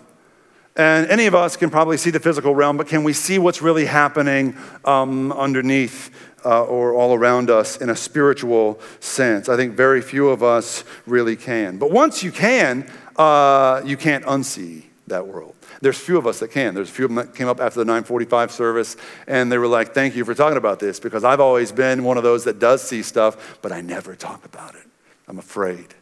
And 0.76 1.08
any 1.10 1.26
of 1.26 1.34
us 1.34 1.56
can 1.56 1.70
probably 1.70 1.96
see 1.96 2.10
the 2.10 2.20
physical 2.20 2.54
realm, 2.54 2.76
but 2.76 2.88
can 2.88 3.04
we 3.06 3.14
see 3.14 3.40
what's 3.40 3.62
really 3.62 3.86
happening 3.86 4.58
um, 4.84 5.32
underneath 5.32 6.12
uh, 6.44 6.66
or 6.66 6.94
all 6.94 7.14
around 7.14 7.50
us 7.50 7.78
in 7.78 7.90
a 7.90 7.96
spiritual 7.96 8.80
sense? 9.00 9.48
I 9.48 9.56
think 9.56 9.74
very 9.74 10.02
few 10.02 10.28
of 10.28 10.44
us 10.44 10.84
really 11.06 11.38
can. 11.38 11.78
But 11.78 11.92
once 11.92 12.24
you 12.24 12.32
can, 12.32 12.92
uh, 13.16 13.82
you 13.86 13.96
can't 13.96 14.26
unsee 14.26 14.85
that 15.08 15.28
world. 15.28 15.56
There's 15.82 16.00
few 16.00 16.18
of 16.18 16.26
us 16.26 16.40
that 16.40 16.50
can. 16.50 16.74
There's 16.74 16.90
a 16.90 16.92
few 16.92 17.06
of 17.06 17.10
them 17.14 17.26
that 17.26 17.36
came 17.36 17.48
up 17.48 17.60
after 17.60 17.80
the 17.80 17.86
945 17.86 18.52
service 18.52 18.98
and 19.28 19.52
they 19.52 19.58
were 19.58 19.68
like, 19.68 19.94
thank 19.94 20.16
you 20.16 20.26
for 20.26 20.34
talking 20.34 20.58
about 20.58 20.80
this 20.80 21.00
because 21.00 21.24
I've 21.24 21.40
always 21.40 21.72
been 21.72 22.04
one 22.04 22.18
of 22.18 22.24
those 22.24 22.44
that 22.46 22.60
does 22.60 22.82
see 22.82 23.04
stuff, 23.04 23.60
but 23.62 23.72
I 23.72 23.82
never 23.82 24.16
talk 24.16 24.46
about 24.46 24.76
it. 24.76 24.88
I'm 25.28 25.38
afraid. 25.38 25.94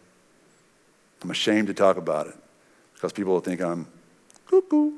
I'm 1.21 1.31
ashamed 1.31 1.67
to 1.67 1.73
talk 1.73 1.97
about 1.97 2.27
it 2.27 2.35
because 2.93 3.13
people 3.13 3.33
will 3.33 3.41
think 3.41 3.61
I'm 3.61 3.87
cuckoo, 4.47 4.91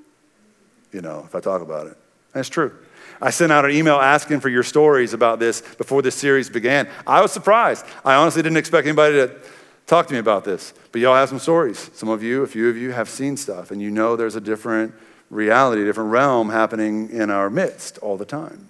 you 0.92 1.02
know, 1.02 1.24
if 1.26 1.36
I 1.36 1.40
talk 1.40 1.62
about 1.62 1.88
it. 1.88 1.98
It's 2.34 2.50
true. 2.50 2.76
I 3.22 3.30
sent 3.30 3.52
out 3.52 3.64
an 3.64 3.72
email 3.72 3.96
asking 3.96 4.42
for 4.42 4.50
your 4.50 4.64
stories 4.64 5.14
about 5.14 5.40
this 5.40 5.62
before 5.62 6.02
this 6.02 6.16
series 6.16 6.50
began. 6.50 6.90
I 7.08 7.22
was 7.22 7.32
surprised. 7.32 7.86
I 8.04 8.16
honestly 8.16 8.42
didn't 8.42 8.58
expect 8.58 8.88
anybody 8.88 9.16
to 9.16 9.36
Talk 9.88 10.08
to 10.08 10.14
me 10.14 10.20
about 10.20 10.44
this. 10.44 10.74
But 10.92 11.02
y'all 11.02 11.16
have 11.16 11.30
some 11.30 11.40
stories. 11.40 11.92
Some 11.94 12.10
of 12.10 12.24
you, 12.24 12.44
a 12.44 12.48
few 12.48 12.70
of 12.70 12.78
you, 12.78 12.92
have 12.92 13.10
seen 13.10 13.38
stuff, 13.38 13.72
and 13.72 13.82
you 13.82 13.92
know 13.92 14.16
there's 14.16 14.36
a 14.36 14.42
different 14.42 14.94
reality, 15.30 15.82
a 15.82 15.86
different 15.86 16.12
realm 16.12 16.50
happening 16.50 17.10
in 17.10 17.30
our 17.30 17.50
midst 17.50 17.98
all 18.00 18.18
the 18.18 18.26
time. 18.26 18.68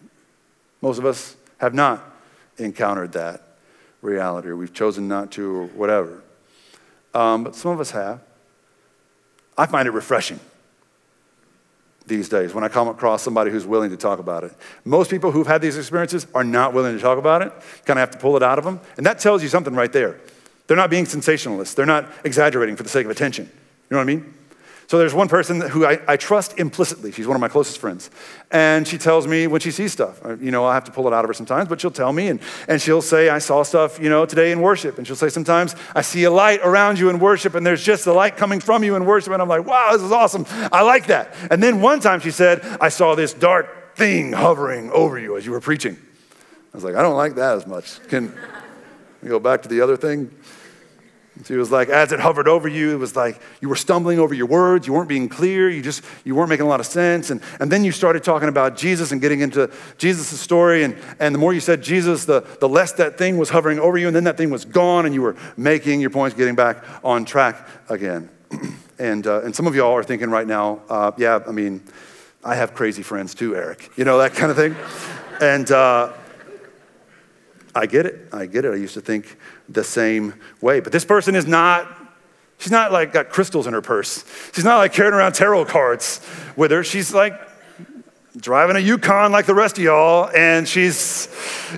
Most 0.82 0.98
of 0.98 1.06
us 1.06 1.36
have 1.60 1.74
not 1.74 2.04
encountered 2.58 3.14
that 3.14 3.42
reality, 4.02 4.50
or 4.50 4.56
we've 4.56 4.74
chosen 4.74 5.08
not 5.08 5.32
to, 5.32 5.56
or 5.56 5.66
whatever. 5.68 6.22
Um, 7.14 7.44
but 7.44 7.56
some 7.56 7.72
of 7.72 7.80
us 7.80 7.92
have. 7.92 8.22
I 9.58 9.66
find 9.66 9.88
it 9.88 9.92
refreshing 9.92 10.40
these 12.08 12.30
days 12.30 12.54
when 12.54 12.64
I 12.64 12.68
come 12.68 12.88
across 12.88 13.24
somebody 13.24 13.52
who's 13.52 13.66
willing 13.66 13.90
to 13.90 13.98
talk 13.98 14.20
about 14.20 14.44
it. 14.44 14.54
Most 14.84 15.10
people 15.10 15.32
who've 15.32 15.48
had 15.48 15.62
these 15.62 15.78
experiences 15.78 16.28
are 16.36 16.44
not 16.44 16.74
willing 16.74 16.96
to 16.96 17.02
talk 17.02 17.18
about 17.18 17.42
it, 17.42 17.52
kind 17.86 17.98
of 17.98 18.02
have 18.02 18.12
to 18.12 18.18
pull 18.18 18.36
it 18.36 18.44
out 18.44 18.60
of 18.60 18.66
them. 18.66 18.80
And 18.98 19.06
that 19.06 19.20
tells 19.20 19.42
you 19.42 19.50
something 19.50 19.74
right 19.74 19.92
there. 19.92 20.20
They're 20.68 20.78
not 20.78 20.90
being 20.90 21.06
sensationalists. 21.06 21.76
They're 21.76 21.86
not 21.86 22.12
exaggerating 22.24 22.76
for 22.76 22.84
the 22.84 22.90
sake 22.90 23.06
of 23.06 23.12
attention. 23.12 23.46
You 23.46 23.52
know 23.92 23.98
what 23.98 24.04
I 24.04 24.06
mean? 24.06 24.34
So 24.88 25.00
there's 25.00 25.16
one 25.16 25.28
person 25.28 25.62
who 25.62 25.86
I, 25.86 26.00
I, 26.08 26.16
trust 26.16 26.60
implicitly. 26.60 27.12
She's 27.12 27.26
one 27.26 27.36
of 27.36 27.42
my 27.42 27.48
closest 27.48 27.80
friends. 27.80 28.12
And 28.52 28.88
she 28.88 29.00
tells 29.00 29.26
me 29.26 29.48
when 29.48 29.60
she 29.60 29.72
sees 29.72 29.92
stuff. 29.92 30.24
Uh, 30.24 30.38
you 30.38 30.52
know, 30.52 30.64
I 30.64 30.76
have 30.76 30.84
to 30.84 30.92
pull 30.92 31.08
it 31.08 31.14
out 31.14 31.26
of 31.26 31.30
her 31.30 31.34
sometimes, 31.34 31.68
but 31.68 31.82
she'll 31.82 31.90
tell 31.90 32.14
me. 32.14 32.28
And, 32.28 32.40
and 32.68 32.80
she'll 32.80 33.02
say, 33.02 33.30
I 33.30 33.40
saw 33.40 33.64
stuff, 33.64 34.00
you 34.00 34.10
know, 34.10 34.28
today 34.28 34.52
in 34.52 34.62
worship. 34.62 35.00
And 35.00 35.08
she'll 35.08 35.16
say, 35.16 35.30
sometimes 35.30 35.76
I 35.96 36.04
see 36.04 36.24
a 36.26 36.32
light 36.32 36.60
around 36.64 37.00
you 37.00 37.10
in 37.10 37.18
worship, 37.18 37.56
and 37.56 37.66
there's 37.66 37.84
just 37.84 38.06
the 38.06 38.14
light 38.14 38.38
coming 38.38 38.60
from 38.60 38.84
you 38.84 38.96
in 38.96 39.06
worship. 39.06 39.34
And 39.34 39.42
I'm 39.42 39.50
like, 39.50 39.66
wow, 39.66 39.90
this 39.94 40.04
is 40.04 40.12
awesome. 40.12 40.46
I 40.72 40.84
like 40.84 41.08
that. 41.08 41.34
And 41.50 41.64
then 41.64 41.82
one 41.82 42.00
time 42.00 42.20
she 42.20 42.32
said, 42.32 42.62
I 42.80 42.90
saw 42.90 43.16
this 43.16 43.34
dark 43.34 43.96
thing 43.96 44.34
hovering 44.34 44.92
over 44.92 45.18
you 45.18 45.36
as 45.36 45.48
you 45.48 45.52
were 45.52 45.62
preaching. 45.62 45.98
I 46.74 46.78
was 46.78 46.84
like, 46.84 46.96
I 46.96 47.02
don't 47.02 47.16
like 47.16 47.36
that 47.36 47.56
as 47.56 47.66
much. 47.66 48.06
Can 48.10 48.32
we 49.26 49.32
go 49.32 49.40
back 49.40 49.64
to 49.64 49.70
the 49.70 49.82
other 49.82 49.98
thing? 49.98 50.30
She 51.44 51.56
was 51.56 51.70
like, 51.70 51.90
as 51.90 52.12
it 52.12 52.20
hovered 52.20 52.48
over 52.48 52.68
you, 52.68 52.94
it 52.94 52.98
was 52.98 53.16
like 53.16 53.42
you 53.60 53.68
were 53.68 53.76
stumbling 53.76 54.20
over 54.20 54.34
your 54.34 54.46
words. 54.46 54.88
You 54.88 54.94
weren't 54.94 55.10
being 55.10 55.28
clear. 55.28 55.70
You 55.70 55.82
just, 55.82 56.04
you 56.24 56.34
weren't 56.34 56.50
making 56.50 56.66
a 56.66 56.70
lot 56.70 56.80
of 56.80 56.86
sense. 56.86 57.30
And, 57.30 57.42
and 57.60 57.70
then 57.70 57.84
you 57.84 57.92
started 57.92 58.24
talking 58.24 58.48
about 58.48 58.78
Jesus 58.78 59.12
and 59.12 59.20
getting 59.20 59.42
into 59.42 59.70
Jesus' 59.98 60.40
story. 60.40 60.84
And, 60.84 60.96
and 61.20 61.36
the 61.36 61.40
more 61.40 61.54
you 61.54 61.60
said 61.60 61.82
Jesus, 61.82 62.24
the, 62.26 62.42
the 62.62 62.70
less 62.70 62.94
that 62.94 63.18
thing 63.18 63.38
was 63.38 63.50
hovering 63.50 63.80
over 63.80 63.98
you. 63.98 64.08
And 64.08 64.16
then 64.16 64.24
that 64.26 64.38
thing 64.38 64.50
was 64.50 64.64
gone 64.64 65.06
and 65.06 65.14
you 65.14 65.24
were 65.24 65.36
making 65.58 66.00
your 66.00 66.12
points, 66.12 66.38
getting 66.38 66.56
back 66.56 66.86
on 67.04 67.26
track 67.26 67.68
again. 67.90 68.30
and, 69.00 69.28
uh, 69.28 69.42
and 69.42 69.54
some 69.54 69.68
of 69.68 69.76
y'all 69.76 69.92
are 69.94 70.04
thinking 70.04 70.30
right 70.30 70.48
now, 70.48 70.82
uh, 70.88 71.12
yeah, 71.18 71.40
I 71.46 71.52
mean, 71.52 71.82
I 72.46 72.56
have 72.56 72.74
crazy 72.74 73.04
friends 73.04 73.36
too, 73.36 73.56
Eric. 73.56 73.92
You 73.98 74.06
know, 74.06 74.20
that 74.20 74.36
kind 74.36 74.52
of 74.52 74.56
thing. 74.56 74.76
and, 75.42 75.70
uh, 75.70 76.14
I 77.76 77.86
get 77.86 78.06
it. 78.06 78.30
I 78.32 78.46
get 78.46 78.64
it. 78.64 78.74
I 78.74 78.78
used 78.78 78.94
to 78.94 79.02
think 79.02 79.38
the 79.68 79.84
same 79.84 80.34
way. 80.62 80.80
But 80.80 80.94
this 80.94 81.04
person 81.04 81.36
is 81.36 81.46
not, 81.46 81.86
she's 82.58 82.72
not 82.72 82.94
like 82.94 83.12
got 83.12 83.30
crystals 83.30 83.68
in 83.68 83.74
her 83.74 83.82
purse. 83.82 84.24
She's 84.54 84.64
not 84.64 84.78
like 84.78 84.94
carrying 84.94 85.14
around 85.14 85.34
tarot 85.34 85.66
cards 85.66 86.26
with 86.56 86.72
her. 86.72 86.86
She's 86.86 87.14
like 87.14 87.34
driving 88.38 88.78
a 88.78 88.80
Yukon 88.80 89.34
like 89.34 89.46
the 89.46 89.54
rest 89.54 89.78
of 89.78 89.84
y'all, 89.84 90.30
and 90.36 90.68
she's, 90.68 91.28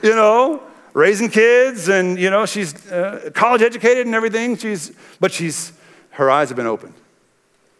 you 0.03 0.11
know, 0.11 0.61
raising 0.93 1.29
kids, 1.29 1.89
and, 1.89 2.19
you 2.19 2.29
know, 2.29 2.45
she's 2.45 2.91
uh, 2.91 3.29
college 3.33 3.61
educated 3.61 4.05
and 4.05 4.15
everything. 4.15 4.55
She's, 4.55 4.91
but 5.19 5.31
she's, 5.31 5.71
her 6.11 6.29
eyes 6.29 6.49
have 6.49 6.55
been 6.55 6.67
opened. 6.67 6.93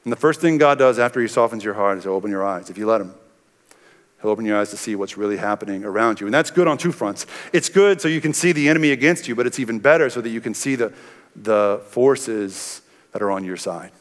And 0.04 0.12
the 0.12 0.18
first 0.18 0.42
thing 0.42 0.58
God 0.58 0.80
does 0.80 1.00
after 1.00 1.20
He 1.22 1.28
softens 1.28 1.64
your 1.64 1.74
heart 1.74 1.98
is 1.98 2.04
to 2.06 2.10
open 2.10 2.32
your 2.32 2.46
eyes, 2.46 2.70
if 2.70 2.78
you 2.78 2.86
let 2.88 3.02
Him. 3.02 3.14
He'll 4.22 4.32
open 4.32 4.46
your 4.46 4.60
eyes 4.60 4.72
to 4.72 4.78
see 4.78 4.96
what's 4.96 5.18
really 5.18 5.38
happening 5.38 5.84
around 5.84 6.20
you. 6.20 6.28
And 6.28 6.34
that's 6.34 6.50
good 6.50 6.68
on 6.68 6.78
two 6.78 6.92
fronts. 6.92 7.26
It's 7.54 7.70
good 7.70 8.02
so 8.02 8.08
you 8.08 8.22
can 8.22 8.34
see 8.34 8.52
the 8.52 8.68
enemy 8.68 8.92
against 8.92 9.28
you, 9.28 9.36
but 9.36 9.46
it's 9.46 9.60
even 9.60 9.80
better 9.80 10.10
so 10.10 10.22
that 10.22 10.30
you 10.30 10.42
can 10.42 10.54
see 10.54 10.76
the, 10.76 10.94
the 11.36 11.82
forces 11.90 12.82
that 13.12 13.22
are 13.22 13.32
on 13.32 13.44
your 13.44 13.58
side, 13.58 13.92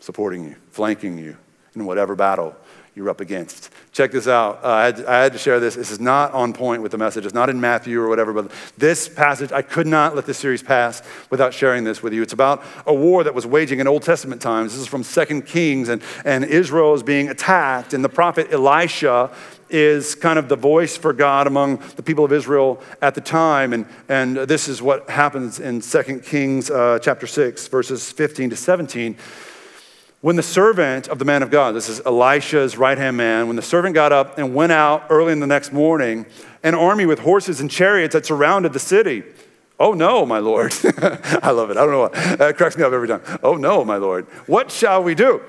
supporting 0.00 0.44
you, 0.44 0.56
flanking 0.70 1.18
you 1.18 1.36
in 1.74 1.84
whatever 1.84 2.14
battle 2.14 2.54
you're 2.94 3.08
up 3.08 3.20
against. 3.20 3.70
Check 3.92 4.12
this 4.12 4.28
out. 4.28 4.62
Uh, 4.62 4.68
I, 4.68 4.84
had, 4.84 5.04
I, 5.06 5.22
had, 5.22 5.32
to 5.32 5.38
share 5.38 5.58
this. 5.58 5.76
This 5.76 5.90
is 5.90 5.98
not 5.98 6.32
on 6.32 6.52
point 6.52 6.82
with 6.82 6.92
the 6.92 6.98
message. 6.98 7.24
It's 7.24 7.34
not 7.34 7.48
in 7.48 7.58
Matthew 7.58 7.98
or 7.98 8.08
whatever, 8.08 8.34
but 8.34 8.52
this 8.76 9.08
passage, 9.08 9.50
I 9.50 9.62
could 9.62 9.86
not 9.86 10.14
let 10.14 10.26
this 10.26 10.36
series 10.36 10.62
pass 10.62 11.02
without 11.30 11.54
sharing 11.54 11.84
this 11.84 12.02
with 12.02 12.12
you. 12.12 12.20
It's 12.20 12.34
about 12.34 12.62
a 12.86 12.92
war 12.92 13.24
that 13.24 13.34
was 13.34 13.46
waging 13.46 13.80
in 13.80 13.86
Old 13.86 14.02
Testament 14.02 14.42
times. 14.42 14.72
This 14.72 14.82
is 14.82 14.88
from 14.88 15.04
Second 15.04 15.46
Kings, 15.46 15.88
and, 15.88 16.02
and 16.26 16.44
Israel 16.44 16.92
is 16.92 17.02
being 17.02 17.30
attacked, 17.30 17.94
and 17.94 18.04
the 18.04 18.10
prophet 18.10 18.52
Elisha 18.52 19.30
is 19.70 20.14
kind 20.14 20.38
of 20.38 20.50
the 20.50 20.56
voice 20.56 20.94
for 20.98 21.14
God 21.14 21.46
among 21.46 21.82
the 21.96 22.02
people 22.02 22.26
of 22.26 22.32
Israel 22.32 22.82
at 23.00 23.14
the 23.14 23.22
time. 23.22 23.72
And, 23.72 23.86
and 24.06 24.36
this 24.36 24.68
is 24.68 24.82
what 24.82 25.08
happens 25.08 25.60
in 25.60 25.80
Second 25.80 26.24
Kings 26.24 26.70
uh, 26.70 26.98
chapter 27.00 27.26
6, 27.26 27.68
verses 27.68 28.12
15 28.12 28.50
to 28.50 28.56
17. 28.56 29.16
When 30.22 30.36
the 30.36 30.42
servant 30.42 31.08
of 31.08 31.18
the 31.18 31.24
man 31.24 31.42
of 31.42 31.50
God, 31.50 31.72
this 31.72 31.88
is 31.88 32.00
Elisha's 32.06 32.78
right 32.78 32.96
hand 32.96 33.16
man, 33.16 33.48
when 33.48 33.56
the 33.56 33.62
servant 33.62 33.96
got 33.96 34.12
up 34.12 34.38
and 34.38 34.54
went 34.54 34.70
out 34.70 35.04
early 35.10 35.32
in 35.32 35.40
the 35.40 35.48
next 35.48 35.72
morning, 35.72 36.26
an 36.62 36.76
army 36.76 37.06
with 37.06 37.18
horses 37.18 37.60
and 37.60 37.68
chariots 37.68 38.14
had 38.14 38.24
surrounded 38.24 38.72
the 38.72 38.78
city. 38.78 39.24
Oh 39.80 39.94
no, 39.94 40.24
my 40.24 40.38
Lord. 40.38 40.72
I 41.42 41.50
love 41.50 41.72
it. 41.72 41.76
I 41.76 41.80
don't 41.80 41.90
know 41.90 41.98
what. 42.02 42.12
That 42.12 42.56
cracks 42.56 42.76
me 42.76 42.84
up 42.84 42.92
every 42.92 43.08
time. 43.08 43.20
Oh 43.42 43.56
no, 43.56 43.84
my 43.84 43.96
Lord. 43.96 44.26
What 44.46 44.70
shall 44.70 45.02
we 45.02 45.16
do? 45.16 45.42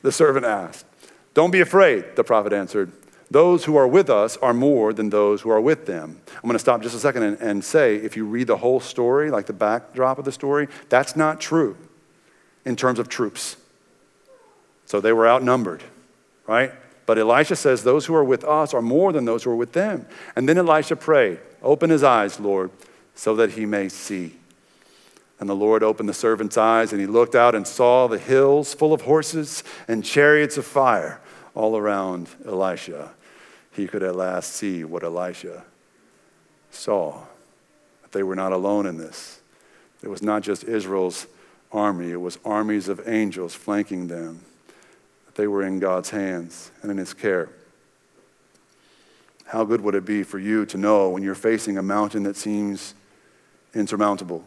The 0.00 0.10
servant 0.10 0.46
asked. 0.46 0.86
Don't 1.34 1.50
be 1.50 1.60
afraid, 1.60 2.16
the 2.16 2.24
prophet 2.24 2.54
answered. 2.54 2.92
Those 3.30 3.66
who 3.66 3.76
are 3.76 3.86
with 3.86 4.08
us 4.08 4.38
are 4.38 4.54
more 4.54 4.94
than 4.94 5.10
those 5.10 5.42
who 5.42 5.50
are 5.50 5.60
with 5.60 5.84
them. 5.84 6.18
I'm 6.36 6.44
going 6.44 6.54
to 6.54 6.58
stop 6.58 6.80
just 6.80 6.96
a 6.96 6.98
second 6.98 7.24
and, 7.24 7.40
and 7.42 7.62
say 7.62 7.96
if 7.96 8.16
you 8.16 8.24
read 8.24 8.46
the 8.46 8.56
whole 8.56 8.80
story, 8.80 9.30
like 9.30 9.44
the 9.44 9.52
backdrop 9.52 10.18
of 10.18 10.24
the 10.24 10.32
story, 10.32 10.68
that's 10.88 11.14
not 11.14 11.42
true 11.42 11.76
in 12.64 12.74
terms 12.74 12.98
of 12.98 13.10
troops. 13.10 13.56
So 14.94 15.00
they 15.00 15.12
were 15.12 15.26
outnumbered, 15.26 15.82
right? 16.46 16.72
But 17.04 17.18
Elisha 17.18 17.56
says, 17.56 17.82
Those 17.82 18.06
who 18.06 18.14
are 18.14 18.22
with 18.22 18.44
us 18.44 18.72
are 18.72 18.80
more 18.80 19.12
than 19.12 19.24
those 19.24 19.42
who 19.42 19.50
are 19.50 19.56
with 19.56 19.72
them. 19.72 20.06
And 20.36 20.48
then 20.48 20.56
Elisha 20.56 20.94
prayed, 20.94 21.40
Open 21.64 21.90
his 21.90 22.04
eyes, 22.04 22.38
Lord, 22.38 22.70
so 23.16 23.34
that 23.34 23.50
he 23.50 23.66
may 23.66 23.88
see. 23.88 24.36
And 25.40 25.50
the 25.50 25.56
Lord 25.56 25.82
opened 25.82 26.08
the 26.08 26.14
servant's 26.14 26.56
eyes, 26.56 26.92
and 26.92 27.00
he 27.00 27.08
looked 27.08 27.34
out 27.34 27.56
and 27.56 27.66
saw 27.66 28.06
the 28.06 28.20
hills 28.20 28.72
full 28.72 28.92
of 28.92 29.00
horses 29.00 29.64
and 29.88 30.04
chariots 30.04 30.56
of 30.58 30.64
fire 30.64 31.20
all 31.56 31.76
around 31.76 32.28
Elisha. 32.46 33.10
He 33.72 33.88
could 33.88 34.04
at 34.04 34.14
last 34.14 34.52
see 34.52 34.84
what 34.84 35.02
Elisha 35.02 35.64
saw. 36.70 37.20
That 38.02 38.12
they 38.12 38.22
were 38.22 38.36
not 38.36 38.52
alone 38.52 38.86
in 38.86 38.98
this. 38.98 39.40
It 40.04 40.08
was 40.08 40.22
not 40.22 40.44
just 40.44 40.62
Israel's 40.62 41.26
army, 41.72 42.12
it 42.12 42.20
was 42.20 42.38
armies 42.44 42.86
of 42.86 43.08
angels 43.08 43.56
flanking 43.56 44.06
them. 44.06 44.44
They 45.34 45.46
were 45.46 45.62
in 45.62 45.80
God's 45.80 46.10
hands 46.10 46.70
and 46.82 46.90
in 46.90 46.96
his 46.96 47.14
care. 47.14 47.48
How 49.46 49.64
good 49.64 49.80
would 49.80 49.94
it 49.94 50.04
be 50.04 50.22
for 50.22 50.38
you 50.38 50.64
to 50.66 50.78
know 50.78 51.10
when 51.10 51.22
you're 51.22 51.34
facing 51.34 51.76
a 51.76 51.82
mountain 51.82 52.22
that 52.22 52.36
seems 52.36 52.94
insurmountable? 53.74 54.44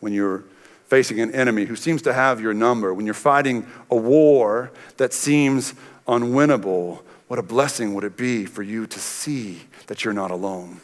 when 0.00 0.12
you're 0.12 0.44
facing 0.86 1.20
an 1.20 1.34
enemy 1.34 1.64
who 1.64 1.76
seems 1.76 2.02
to 2.02 2.12
have 2.12 2.40
your 2.40 2.54
number, 2.54 2.94
when 2.94 3.04
you're 3.04 3.14
fighting 3.14 3.66
a 3.90 3.96
war 3.96 4.70
that 4.96 5.12
seems 5.12 5.74
unwinnable, 6.06 7.02
what 7.26 7.38
a 7.38 7.42
blessing 7.42 7.94
would 7.94 8.04
it 8.04 8.16
be 8.16 8.46
for 8.46 8.62
you 8.62 8.86
to 8.86 8.98
see 8.98 9.62
that 9.86 10.04
you're 10.04 10.14
not 10.14 10.30
alone? 10.30 10.80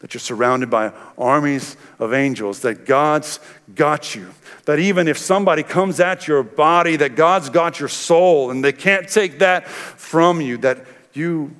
That 0.00 0.14
you're 0.14 0.20
surrounded 0.20 0.70
by 0.70 0.92
armies 1.16 1.76
of 1.98 2.14
angels, 2.14 2.60
that 2.60 2.86
God's 2.86 3.40
got 3.74 4.14
you. 4.14 4.28
That 4.64 4.78
even 4.78 5.08
if 5.08 5.18
somebody 5.18 5.62
comes 5.62 5.98
at 5.98 6.28
your 6.28 6.42
body, 6.42 6.96
that 6.96 7.16
God's 7.16 7.48
got 7.48 7.80
your 7.80 7.88
soul 7.88 8.50
and 8.50 8.62
they 8.62 8.72
can't 8.72 9.08
take 9.08 9.40
that 9.40 9.66
from 9.66 10.40
you, 10.40 10.58
that 10.58 10.84
you 11.14 11.54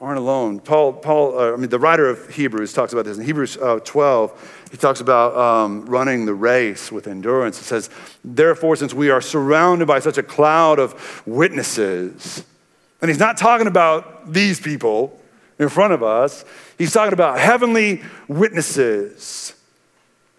aren't 0.00 0.18
alone. 0.18 0.60
Paul, 0.60 0.94
Paul 0.94 1.38
uh, 1.38 1.52
I 1.52 1.56
mean, 1.56 1.68
the 1.68 1.78
writer 1.78 2.08
of 2.08 2.28
Hebrews 2.30 2.72
talks 2.72 2.92
about 2.92 3.04
this 3.04 3.18
in 3.18 3.24
Hebrews 3.24 3.58
uh, 3.58 3.80
12. 3.80 4.66
He 4.70 4.76
talks 4.76 5.00
about 5.00 5.36
um, 5.36 5.84
running 5.86 6.24
the 6.24 6.34
race 6.34 6.90
with 6.90 7.06
endurance. 7.06 7.58
He 7.58 7.64
says, 7.64 7.90
Therefore, 8.24 8.76
since 8.76 8.94
we 8.94 9.10
are 9.10 9.20
surrounded 9.20 9.86
by 9.86 9.98
such 9.98 10.16
a 10.16 10.22
cloud 10.22 10.78
of 10.78 11.22
witnesses, 11.26 12.44
and 13.02 13.10
he's 13.10 13.18
not 13.18 13.36
talking 13.36 13.66
about 13.66 14.32
these 14.32 14.58
people 14.60 15.19
in 15.60 15.68
front 15.68 15.92
of 15.92 16.02
us, 16.02 16.44
he's 16.78 16.92
talking 16.92 17.12
about 17.12 17.38
heavenly 17.38 18.02
witnesses, 18.26 19.54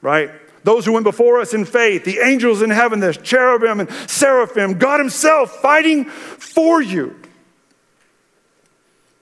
right? 0.02 0.32
Those 0.64 0.84
who 0.84 0.94
went 0.94 1.04
before 1.04 1.40
us 1.40 1.54
in 1.54 1.64
faith, 1.64 2.04
the 2.04 2.20
angels 2.20 2.64
in 2.64 2.72
heaven, 2.72 3.00
the 3.00 3.14
cherubim 3.14 3.80
and 3.80 3.90
seraphim, 4.10 4.80
God 4.80 5.00
Himself 5.00 5.52
fighting 5.62 6.06
for 6.06 6.82
you. 6.82 7.16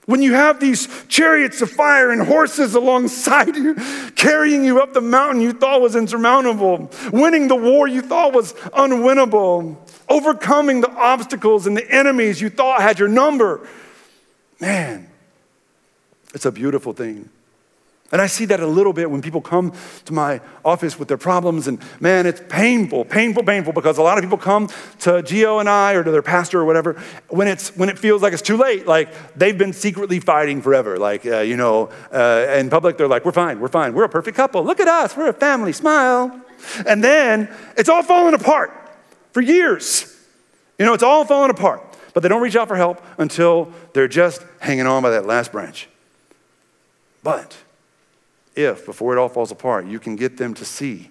When 0.06 0.22
you 0.22 0.32
have 0.32 0.58
these 0.58 0.88
chariots 1.06 1.60
of 1.60 1.70
fire 1.70 2.10
and 2.10 2.22
horses 2.22 2.74
alongside 2.74 3.54
you, 3.56 3.74
carrying 4.16 4.64
you 4.64 4.80
up 4.80 4.94
the 4.94 5.02
mountain 5.02 5.42
you 5.42 5.52
thought 5.52 5.82
was 5.82 5.96
insurmountable, 5.96 6.90
winning 7.12 7.46
the 7.46 7.56
war 7.56 7.86
you 7.86 8.00
thought 8.00 8.32
was 8.32 8.54
unwinnable, 8.54 9.76
overcoming 10.08 10.80
the 10.80 10.90
obstacles 10.90 11.66
and 11.66 11.76
the 11.76 11.88
enemies 11.90 12.40
you 12.40 12.48
thought 12.48 12.80
had 12.80 12.98
your 12.98 13.08
number, 13.08 13.68
man, 14.60 15.09
it's 16.34 16.46
a 16.46 16.52
beautiful 16.52 16.92
thing. 16.92 17.28
And 18.12 18.20
I 18.20 18.26
see 18.26 18.44
that 18.46 18.58
a 18.58 18.66
little 18.66 18.92
bit 18.92 19.08
when 19.08 19.22
people 19.22 19.40
come 19.40 19.72
to 20.04 20.12
my 20.12 20.40
office 20.64 20.98
with 20.98 21.06
their 21.06 21.16
problems, 21.16 21.68
and 21.68 21.80
man, 22.00 22.26
it's 22.26 22.42
painful, 22.48 23.04
painful, 23.04 23.44
painful, 23.44 23.72
because 23.72 23.98
a 23.98 24.02
lot 24.02 24.18
of 24.18 24.24
people 24.24 24.36
come 24.36 24.68
to 25.00 25.22
Geo 25.22 25.60
and 25.60 25.68
I 25.68 25.92
or 25.92 26.02
to 26.02 26.10
their 26.10 26.22
pastor 26.22 26.60
or 26.60 26.64
whatever 26.64 27.00
when, 27.28 27.46
it's, 27.46 27.76
when 27.76 27.88
it 27.88 28.00
feels 28.00 28.20
like 28.20 28.32
it's 28.32 28.42
too 28.42 28.56
late, 28.56 28.86
like 28.86 29.10
they've 29.36 29.56
been 29.56 29.72
secretly 29.72 30.18
fighting 30.18 30.60
forever. 30.60 30.98
Like, 30.98 31.24
uh, 31.24 31.38
you 31.38 31.56
know, 31.56 31.90
uh, 32.12 32.46
in 32.58 32.68
public, 32.68 32.96
they're 32.96 33.06
like, 33.06 33.24
we're 33.24 33.30
fine, 33.30 33.60
we're 33.60 33.68
fine, 33.68 33.94
we're 33.94 34.04
a 34.04 34.08
perfect 34.08 34.36
couple. 34.36 34.64
Look 34.64 34.80
at 34.80 34.88
us, 34.88 35.16
we're 35.16 35.28
a 35.28 35.32
family, 35.32 35.72
smile. 35.72 36.40
And 36.86 37.04
then 37.04 37.48
it's 37.76 37.88
all 37.88 38.02
falling 38.02 38.34
apart 38.34 38.72
for 39.30 39.40
years. 39.40 40.16
You 40.80 40.84
know, 40.84 40.94
it's 40.94 41.04
all 41.04 41.24
falling 41.24 41.50
apart, 41.50 41.80
but 42.12 42.24
they 42.24 42.28
don't 42.28 42.42
reach 42.42 42.56
out 42.56 42.66
for 42.66 42.76
help 42.76 43.00
until 43.18 43.72
they're 43.92 44.08
just 44.08 44.44
hanging 44.58 44.88
on 44.88 45.02
by 45.04 45.10
that 45.10 45.26
last 45.26 45.52
branch. 45.52 45.88
But, 47.22 47.56
if, 48.54 48.86
before 48.86 49.16
it 49.16 49.20
all 49.20 49.28
falls 49.28 49.50
apart, 49.50 49.86
you 49.86 49.98
can 49.98 50.16
get 50.16 50.36
them 50.36 50.54
to 50.54 50.64
see 50.64 51.10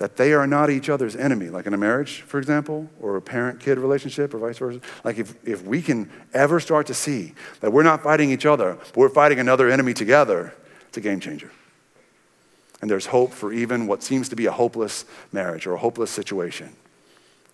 that 0.00 0.16
they 0.16 0.32
are 0.32 0.46
not 0.46 0.70
each 0.70 0.88
other's 0.88 1.14
enemy, 1.14 1.50
like 1.50 1.66
in 1.66 1.74
a 1.74 1.76
marriage, 1.76 2.22
for 2.22 2.38
example, 2.38 2.88
or 3.02 3.16
a 3.16 3.22
parent 3.22 3.60
kid 3.60 3.78
relationship, 3.78 4.32
or 4.32 4.38
vice 4.38 4.56
versa. 4.56 4.80
Like 5.04 5.18
if, 5.18 5.34
if 5.46 5.62
we 5.62 5.82
can 5.82 6.10
ever 6.32 6.58
start 6.58 6.86
to 6.86 6.94
see 6.94 7.34
that 7.60 7.70
we're 7.70 7.82
not 7.82 8.02
fighting 8.02 8.30
each 8.30 8.46
other, 8.46 8.76
but 8.76 8.96
we're 8.96 9.10
fighting 9.10 9.38
another 9.38 9.68
enemy 9.68 9.92
together, 9.92 10.54
it's 10.88 10.96
a 10.96 11.02
game 11.02 11.20
changer. 11.20 11.50
And 12.80 12.90
there's 12.90 13.06
hope 13.06 13.34
for 13.34 13.52
even 13.52 13.86
what 13.86 14.02
seems 14.02 14.30
to 14.30 14.36
be 14.36 14.46
a 14.46 14.52
hopeless 14.52 15.04
marriage 15.32 15.66
or 15.66 15.74
a 15.74 15.78
hopeless 15.78 16.10
situation. 16.10 16.74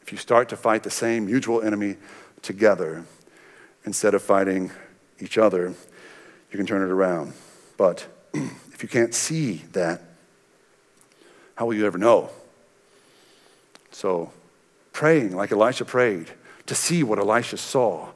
If 0.03 0.13
you 0.13 0.19
start 0.19 0.49
to 0.51 0.57
fight 0.57 0.85
the 0.85 0.91
same 0.91 1.27
mutual 1.27 1.63
enemy 1.63 1.97
together 2.43 3.05
instead 3.85 4.15
of 4.15 4.23
fighting 4.23 4.71
each 5.19 5.37
other, 5.37 5.75
you 6.53 6.57
can 6.57 6.65
turn 6.65 6.83
it 6.83 6.93
around. 6.93 7.33
But 7.77 8.07
if 8.35 8.83
you 8.83 8.89
can't 8.89 9.15
see 9.15 9.63
that, 9.73 10.03
how 11.57 11.67
will 11.67 11.75
you 11.75 11.87
ever 11.87 11.99
know? 11.99 12.31
So, 13.91 14.31
praying 14.93 15.35
like 15.35 15.53
Elisha 15.53 15.85
prayed 15.85 16.31
to 16.67 16.75
see 16.75 17.03
what 17.03 17.19
Elisha 17.19 17.57
saw, 17.57 18.09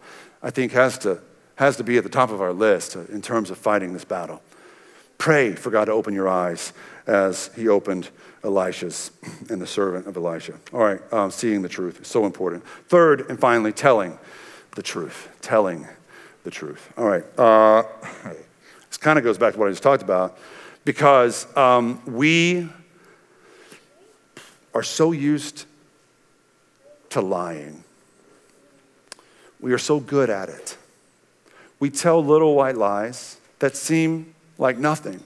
I 0.43 0.51
think 0.51 0.73
has 0.73 0.99
to, 0.99 1.21
has 1.57 1.77
to 1.77 1.85
be 1.85 1.97
at 1.97 2.05
the 2.05 2.11
top 2.11 2.31
of 2.31 2.41
our 2.41 2.53
list 2.53 2.97
in 2.97 3.23
terms 3.23 3.51
of 3.51 3.59
fighting 3.59 3.93
this 3.93 4.05
battle. 4.05 4.43
Pray 5.17 5.55
for 5.55 5.71
God 5.71 5.87
to 5.87 5.93
open 5.93 6.15
your 6.15 6.29
eyes 6.29 6.73
as 7.07 7.51
he 7.55 7.69
opened 7.69 8.09
Elisha's 8.43 9.11
and 9.51 9.61
the 9.61 9.67
servant 9.67 10.07
of 10.07 10.17
Elisha. 10.17 10.55
All 10.73 10.81
right, 10.81 11.01
um, 11.13 11.31
seeing 11.31 11.63
the 11.63 11.69
truth 11.69 12.01
is 12.01 12.09
so 12.09 12.25
important. 12.27 12.65
Third 12.89 13.29
and 13.29 13.39
finally, 13.39 13.73
telling 13.73 14.19
the 14.75 14.83
truth. 14.83 15.29
Telling 15.43 15.87
the 16.45 16.51
truth. 16.51 16.91
All 16.97 17.07
right. 17.07 17.25
Uh, 17.39 17.83
kind 19.01 19.19
of 19.19 19.25
goes 19.25 19.39
back 19.39 19.55
to 19.55 19.59
what 19.59 19.67
I 19.67 19.71
just 19.71 19.83
talked 19.83 20.03
about 20.03 20.39
because 20.85 21.47
um, 21.57 22.01
we 22.07 22.69
are 24.75 24.83
so 24.83 25.13
used 25.13 25.65
to 27.11 27.21
lying. 27.21 27.83
We 29.59 29.73
are 29.73 29.79
so 29.79 30.01
good 30.01 30.31
at 30.31 30.49
it. 30.49 30.77
We 31.81 31.91
tell 31.91 32.25
little 32.25 32.55
white 32.55 32.77
lies 32.77 33.39
that 33.59 33.75
seem 33.75 34.35
like 34.59 34.79
nothing. 34.79 35.23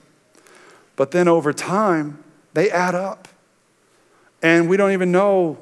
But 0.97 1.11
then 1.11 1.29
over 1.29 1.53
time, 1.53 2.23
they 2.55 2.71
add 2.71 2.95
up. 2.95 3.29
And 4.43 4.69
we 4.69 4.77
don't 4.77 4.93
even 4.93 5.11
know 5.11 5.59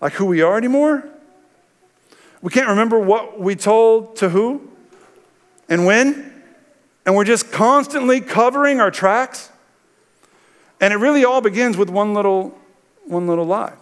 like 0.00 0.12
who 0.12 0.26
we 0.26 0.42
are 0.42 0.56
anymore. 0.56 1.08
We 2.42 2.50
can't 2.50 2.68
remember 2.68 2.98
what 2.98 3.40
we 3.40 3.56
told 3.56 4.16
to 4.16 4.28
who 4.28 4.70
and 5.68 5.86
when 5.86 6.33
and 7.06 7.14
we're 7.14 7.24
just 7.24 7.52
constantly 7.52 8.20
covering 8.20 8.80
our 8.80 8.90
tracks. 8.90 9.50
And 10.80 10.92
it 10.92 10.96
really 10.96 11.24
all 11.24 11.40
begins 11.40 11.76
with 11.76 11.90
one 11.90 12.14
little, 12.14 12.58
one 13.04 13.26
little 13.26 13.46
lie. 13.46 13.74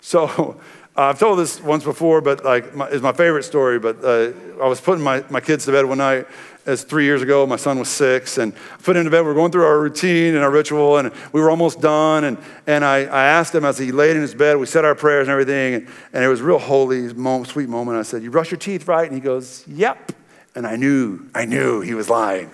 So 0.00 0.60
I've 0.96 1.18
told 1.18 1.38
this 1.38 1.60
once 1.62 1.84
before, 1.84 2.20
but 2.20 2.44
like 2.44 2.74
my, 2.74 2.88
it's 2.88 3.02
my 3.02 3.12
favorite 3.12 3.44
story. 3.44 3.78
But 3.78 4.04
uh, 4.04 4.32
I 4.62 4.66
was 4.66 4.80
putting 4.80 5.04
my, 5.04 5.24
my 5.30 5.40
kids 5.40 5.64
to 5.66 5.72
bed 5.72 5.84
one 5.84 5.98
night. 5.98 6.26
As 6.66 6.84
three 6.84 7.04
years 7.04 7.22
ago, 7.22 7.46
my 7.46 7.56
son 7.56 7.78
was 7.78 7.88
six, 7.88 8.36
and 8.36 8.52
I 8.52 8.82
put 8.82 8.94
him 8.94 9.04
to 9.04 9.10
bed. 9.10 9.22
We 9.22 9.30
are 9.30 9.34
going 9.34 9.50
through 9.50 9.64
our 9.64 9.80
routine 9.80 10.34
and 10.34 10.44
our 10.44 10.50
ritual, 10.50 10.98
and 10.98 11.10
we 11.32 11.40
were 11.40 11.48
almost 11.48 11.80
done. 11.80 12.24
And, 12.24 12.36
and 12.66 12.84
I, 12.84 13.04
I 13.04 13.24
asked 13.24 13.54
him 13.54 13.64
as 13.64 13.78
he 13.78 13.90
laid 13.90 14.16
in 14.16 14.20
his 14.20 14.34
bed, 14.34 14.58
we 14.58 14.66
said 14.66 14.84
our 14.84 14.94
prayers 14.94 15.28
and 15.28 15.32
everything, 15.32 15.74
and, 15.74 15.88
and 16.12 16.22
it 16.22 16.28
was 16.28 16.40
a 16.40 16.44
real 16.44 16.58
holy, 16.58 17.08
sweet 17.44 17.70
moment. 17.70 17.96
I 17.96 18.02
said, 18.02 18.22
"You 18.22 18.30
brush 18.30 18.50
your 18.50 18.58
teeth, 18.58 18.86
right?" 18.86 19.06
And 19.06 19.14
he 19.14 19.20
goes, 19.20 19.64
"Yep." 19.66 20.12
And 20.58 20.66
I 20.66 20.74
knew, 20.74 21.30
I 21.36 21.44
knew 21.44 21.82
he 21.82 21.94
was 21.94 22.10
lying. 22.10 22.50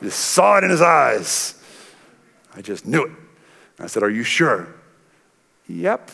I 0.00 0.04
just 0.04 0.20
saw 0.20 0.56
it 0.58 0.62
in 0.62 0.70
his 0.70 0.80
eyes. 0.80 1.60
I 2.54 2.62
just 2.62 2.86
knew 2.86 3.06
it. 3.06 3.10
I 3.80 3.88
said, 3.88 4.04
Are 4.04 4.08
you 4.08 4.22
sure? 4.22 4.68
Yep. 5.66 6.12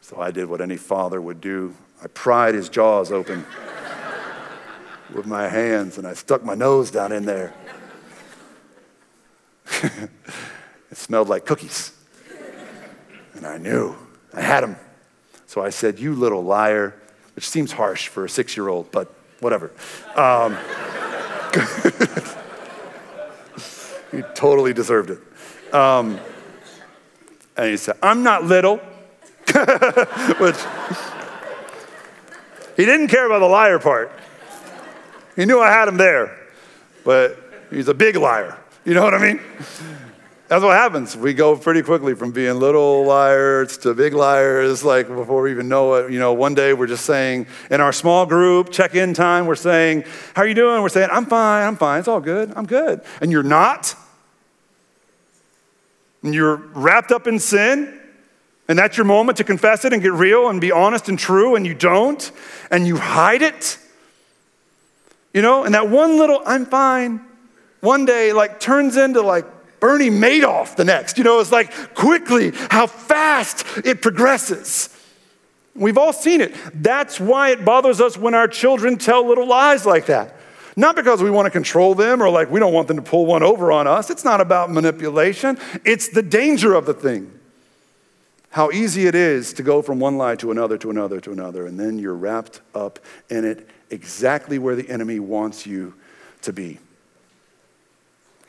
So 0.00 0.18
I 0.18 0.30
did 0.30 0.48
what 0.48 0.62
any 0.62 0.78
father 0.78 1.20
would 1.20 1.42
do. 1.42 1.74
I 2.02 2.06
pried 2.06 2.54
his 2.54 2.70
jaws 2.70 3.12
open 3.12 3.44
with 5.14 5.26
my 5.26 5.46
hands 5.46 5.98
and 5.98 6.06
I 6.06 6.14
stuck 6.14 6.42
my 6.42 6.54
nose 6.54 6.90
down 6.90 7.12
in 7.12 7.26
there. 7.26 7.52
it 9.82 10.10
smelled 10.94 11.28
like 11.28 11.44
cookies. 11.44 11.92
And 13.34 13.46
I 13.46 13.58
knew 13.58 13.94
I 14.32 14.40
had 14.40 14.64
him. 14.64 14.76
So 15.44 15.62
I 15.62 15.68
said, 15.68 15.98
You 15.98 16.14
little 16.14 16.42
liar 16.42 16.94
which 17.40 17.48
seems 17.48 17.72
harsh 17.72 18.08
for 18.08 18.26
a 18.26 18.28
six 18.28 18.54
year 18.54 18.68
old, 18.68 18.92
but 18.92 19.10
whatever. 19.38 19.72
Um, 20.14 20.52
he 24.12 24.20
totally 24.34 24.74
deserved 24.74 25.08
it. 25.08 25.74
Um, 25.74 26.20
and 27.56 27.70
he 27.70 27.78
said, 27.78 27.96
I'm 28.02 28.22
not 28.22 28.44
little, 28.44 28.76
which 28.76 30.56
he 32.76 32.84
didn't 32.84 33.08
care 33.08 33.24
about 33.24 33.38
the 33.38 33.48
liar 33.48 33.78
part. 33.78 34.12
He 35.34 35.46
knew 35.46 35.60
I 35.60 35.70
had 35.70 35.88
him 35.88 35.96
there, 35.96 36.38
but 37.06 37.38
He's 37.70 37.88
a 37.88 37.94
big 37.94 38.16
liar. 38.16 38.58
You 38.84 38.92
know 38.92 39.02
what 39.02 39.14
I 39.14 39.18
mean? 39.18 39.40
That's 40.50 40.64
what 40.64 40.76
happens. 40.76 41.16
We 41.16 41.32
go 41.32 41.56
pretty 41.56 41.80
quickly 41.80 42.16
from 42.16 42.32
being 42.32 42.58
little 42.58 43.04
liars 43.04 43.78
to 43.78 43.94
big 43.94 44.14
liars, 44.14 44.82
like 44.82 45.06
before 45.06 45.42
we 45.42 45.52
even 45.52 45.68
know 45.68 45.94
it. 45.94 46.10
You 46.10 46.18
know, 46.18 46.32
one 46.32 46.56
day 46.56 46.72
we're 46.72 46.88
just 46.88 47.06
saying 47.06 47.46
in 47.70 47.80
our 47.80 47.92
small 47.92 48.26
group, 48.26 48.72
check 48.72 48.96
in 48.96 49.14
time, 49.14 49.46
we're 49.46 49.54
saying, 49.54 50.02
How 50.34 50.42
are 50.42 50.48
you 50.48 50.54
doing? 50.54 50.82
We're 50.82 50.88
saying, 50.88 51.08
I'm 51.12 51.26
fine, 51.26 51.68
I'm 51.68 51.76
fine, 51.76 52.00
it's 52.00 52.08
all 52.08 52.18
good, 52.18 52.52
I'm 52.56 52.66
good. 52.66 53.00
And 53.20 53.30
you're 53.30 53.44
not. 53.44 53.94
And 56.24 56.34
you're 56.34 56.56
wrapped 56.56 57.12
up 57.12 57.28
in 57.28 57.38
sin, 57.38 58.00
and 58.66 58.76
that's 58.76 58.96
your 58.96 59.06
moment 59.06 59.38
to 59.38 59.44
confess 59.44 59.84
it 59.84 59.92
and 59.92 60.02
get 60.02 60.12
real 60.12 60.48
and 60.48 60.60
be 60.60 60.72
honest 60.72 61.08
and 61.08 61.16
true, 61.16 61.54
and 61.54 61.64
you 61.64 61.74
don't, 61.74 62.28
and 62.72 62.88
you 62.88 62.96
hide 62.96 63.42
it. 63.42 63.78
You 65.32 65.42
know, 65.42 65.62
and 65.62 65.76
that 65.76 65.88
one 65.88 66.18
little, 66.18 66.42
I'm 66.44 66.66
fine, 66.66 67.20
one 67.82 68.04
day 68.04 68.32
like 68.32 68.58
turns 68.58 68.96
into 68.96 69.22
like 69.22 69.46
Bernie 69.80 70.10
Madoff 70.10 70.76
the 70.76 70.84
next. 70.84 71.18
You 71.18 71.24
know, 71.24 71.40
it's 71.40 71.50
like 71.50 71.94
quickly 71.94 72.52
how 72.70 72.86
fast 72.86 73.64
it 73.84 74.02
progresses. 74.02 74.96
We've 75.74 75.98
all 75.98 76.12
seen 76.12 76.40
it. 76.40 76.54
That's 76.74 77.18
why 77.18 77.50
it 77.50 77.64
bothers 77.64 78.00
us 78.00 78.16
when 78.16 78.34
our 78.34 78.48
children 78.48 78.98
tell 78.98 79.26
little 79.26 79.46
lies 79.46 79.86
like 79.86 80.06
that. 80.06 80.36
Not 80.76 80.96
because 80.96 81.22
we 81.22 81.30
want 81.30 81.46
to 81.46 81.50
control 81.50 81.94
them 81.94 82.22
or 82.22 82.30
like 82.30 82.50
we 82.50 82.60
don't 82.60 82.72
want 82.72 82.88
them 82.88 82.96
to 82.96 83.02
pull 83.02 83.26
one 83.26 83.42
over 83.42 83.72
on 83.72 83.86
us. 83.86 84.10
It's 84.10 84.24
not 84.24 84.40
about 84.40 84.70
manipulation, 84.70 85.58
it's 85.84 86.08
the 86.08 86.22
danger 86.22 86.74
of 86.74 86.86
the 86.86 86.94
thing. 86.94 87.38
How 88.50 88.72
easy 88.72 89.06
it 89.06 89.14
is 89.14 89.52
to 89.54 89.62
go 89.62 89.80
from 89.80 90.00
one 90.00 90.18
lie 90.18 90.34
to 90.36 90.50
another, 90.50 90.76
to 90.78 90.90
another, 90.90 91.20
to 91.20 91.30
another, 91.30 91.66
and 91.66 91.78
then 91.78 92.00
you're 92.00 92.14
wrapped 92.14 92.60
up 92.74 92.98
in 93.28 93.44
it 93.44 93.68
exactly 93.90 94.58
where 94.58 94.74
the 94.74 94.88
enemy 94.88 95.20
wants 95.20 95.66
you 95.66 95.94
to 96.42 96.52
be. 96.52 96.78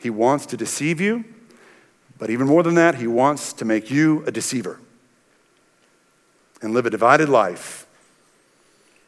He 0.02 0.10
wants 0.10 0.46
to 0.46 0.56
deceive 0.56 1.00
you, 1.00 1.24
but 2.18 2.28
even 2.28 2.48
more 2.48 2.64
than 2.64 2.74
that, 2.74 2.96
he 2.96 3.06
wants 3.06 3.52
to 3.54 3.64
make 3.64 3.88
you 3.88 4.24
a 4.26 4.32
deceiver 4.32 4.80
and 6.60 6.74
live 6.74 6.86
a 6.86 6.90
divided 6.90 7.28
life. 7.28 7.86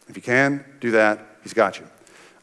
If 0.09 0.15
you 0.15 0.23
can 0.23 0.65
do 0.81 0.93
that, 0.93 1.19
he's 1.43 1.53
got 1.53 1.81
you. 1.81 1.87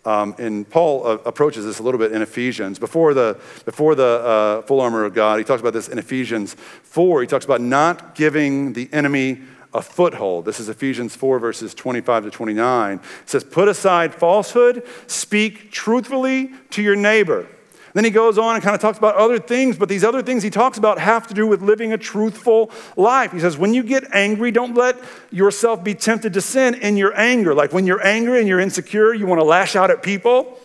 Um, 0.03 0.35
and 0.37 0.69
Paul 0.69 1.07
uh, 1.07 1.17
approaches 1.25 1.63
this 1.63 1.79
a 1.79 1.83
little 1.83 1.99
bit 1.99 2.11
in 2.11 2.21
Ephesians. 2.21 2.77
Before 2.77 3.13
the, 3.13 3.39
before 3.63 3.95
the 3.95 4.03
uh, 4.03 4.61
full 4.63 4.81
armor 4.81 5.05
of 5.05 5.13
God, 5.13 5.37
he 5.37 5.45
talks 5.45 5.61
about 5.61 5.73
this 5.73 5.87
in 5.87 5.97
Ephesians 5.97 6.55
4. 6.55 7.21
He 7.21 7.27
talks 7.27 7.45
about 7.45 7.61
not 7.61 8.15
giving 8.15 8.73
the 8.73 8.89
enemy 8.91 9.41
a 9.73 9.81
foothold. 9.81 10.43
This 10.43 10.59
is 10.59 10.67
Ephesians 10.67 11.15
4, 11.15 11.39
verses 11.39 11.73
25 11.73 12.25
to 12.25 12.31
29. 12.31 12.97
It 12.97 13.29
says, 13.29 13.43
Put 13.45 13.69
aside 13.69 14.13
falsehood, 14.13 14.85
speak 15.07 15.71
truthfully 15.71 16.51
to 16.71 16.81
your 16.81 16.97
neighbor 16.97 17.47
then 17.93 18.05
he 18.05 18.11
goes 18.11 18.37
on 18.37 18.55
and 18.55 18.63
kind 18.63 18.75
of 18.75 18.81
talks 18.81 18.97
about 18.97 19.15
other 19.15 19.39
things, 19.39 19.77
but 19.77 19.89
these 19.89 20.03
other 20.03 20.21
things 20.21 20.43
he 20.43 20.49
talks 20.49 20.77
about 20.77 20.99
have 20.99 21.27
to 21.27 21.33
do 21.33 21.45
with 21.47 21.61
living 21.61 21.91
a 21.91 21.97
truthful 21.97 22.71
life. 22.95 23.31
He 23.31 23.39
says, 23.39 23.57
when 23.57 23.73
you 23.73 23.83
get 23.83 24.05
angry, 24.13 24.51
don't 24.51 24.75
let 24.75 24.97
yourself 25.31 25.83
be 25.83 25.93
tempted 25.93 26.33
to 26.33 26.41
sin 26.41 26.75
in 26.75 26.95
your 26.95 27.17
anger. 27.19 27.53
Like 27.53 27.73
when 27.73 27.85
you're 27.85 28.05
angry 28.05 28.39
and 28.39 28.47
you're 28.47 28.59
insecure, 28.59 29.13
you 29.13 29.25
want 29.25 29.41
to 29.41 29.45
lash 29.45 29.75
out 29.75 29.91
at 29.91 30.03
people, 30.03 30.59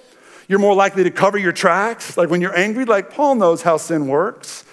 you're 0.48 0.60
more 0.60 0.74
likely 0.74 1.04
to 1.04 1.10
cover 1.10 1.38
your 1.38 1.52
tracks. 1.52 2.16
Like 2.16 2.30
when 2.30 2.40
you're 2.40 2.56
angry, 2.56 2.84
like 2.84 3.10
Paul 3.10 3.34
knows 3.36 3.62
how 3.62 3.76
sin 3.78 4.06
works. 4.06 4.64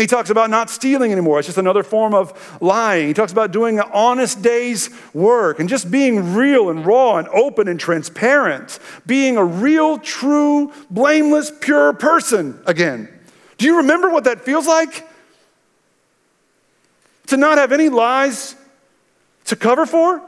He 0.00 0.06
talks 0.06 0.30
about 0.30 0.48
not 0.48 0.70
stealing 0.70 1.12
anymore. 1.12 1.40
It's 1.40 1.46
just 1.46 1.58
another 1.58 1.82
form 1.82 2.14
of 2.14 2.58
lying. 2.62 3.08
He 3.08 3.12
talks 3.12 3.32
about 3.32 3.52
doing 3.52 3.78
an 3.78 3.84
honest 3.92 4.40
day's 4.40 4.88
work 5.12 5.60
and 5.60 5.68
just 5.68 5.90
being 5.90 6.32
real 6.34 6.70
and 6.70 6.86
raw 6.86 7.18
and 7.18 7.28
open 7.28 7.68
and 7.68 7.78
transparent, 7.78 8.78
being 9.04 9.36
a 9.36 9.44
real, 9.44 9.98
true, 9.98 10.72
blameless, 10.88 11.52
pure 11.60 11.92
person 11.92 12.58
again. 12.64 13.10
Do 13.58 13.66
you 13.66 13.76
remember 13.76 14.08
what 14.08 14.24
that 14.24 14.40
feels 14.40 14.66
like? 14.66 15.06
To 17.26 17.36
not 17.36 17.58
have 17.58 17.70
any 17.70 17.90
lies 17.90 18.56
to 19.44 19.54
cover 19.54 19.84
for? 19.84 20.22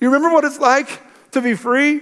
You 0.00 0.08
remember 0.10 0.30
what 0.34 0.44
it's 0.44 0.58
like 0.58 1.00
to 1.30 1.40
be 1.40 1.54
free? 1.54 2.00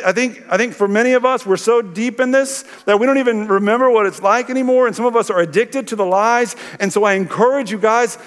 I, 0.00 0.12
think, 0.12 0.42
I 0.48 0.56
think 0.56 0.74
for 0.74 0.86
many 0.86 1.12
of 1.12 1.24
us, 1.24 1.44
we're 1.44 1.56
so 1.56 1.82
deep 1.82 2.20
in 2.20 2.30
this 2.30 2.64
that 2.86 3.00
we 3.00 3.06
don't 3.06 3.18
even 3.18 3.48
remember 3.48 3.90
what 3.90 4.06
it's 4.06 4.22
like 4.22 4.48
anymore. 4.48 4.86
And 4.86 4.94
some 4.94 5.06
of 5.06 5.16
us 5.16 5.28
are 5.30 5.40
addicted 5.40 5.88
to 5.88 5.96
the 5.96 6.04
lies. 6.06 6.56
And 6.78 6.92
so 6.92 7.04
I 7.04 7.14
encourage 7.14 7.70
you 7.70 7.78
guys, 7.78 8.18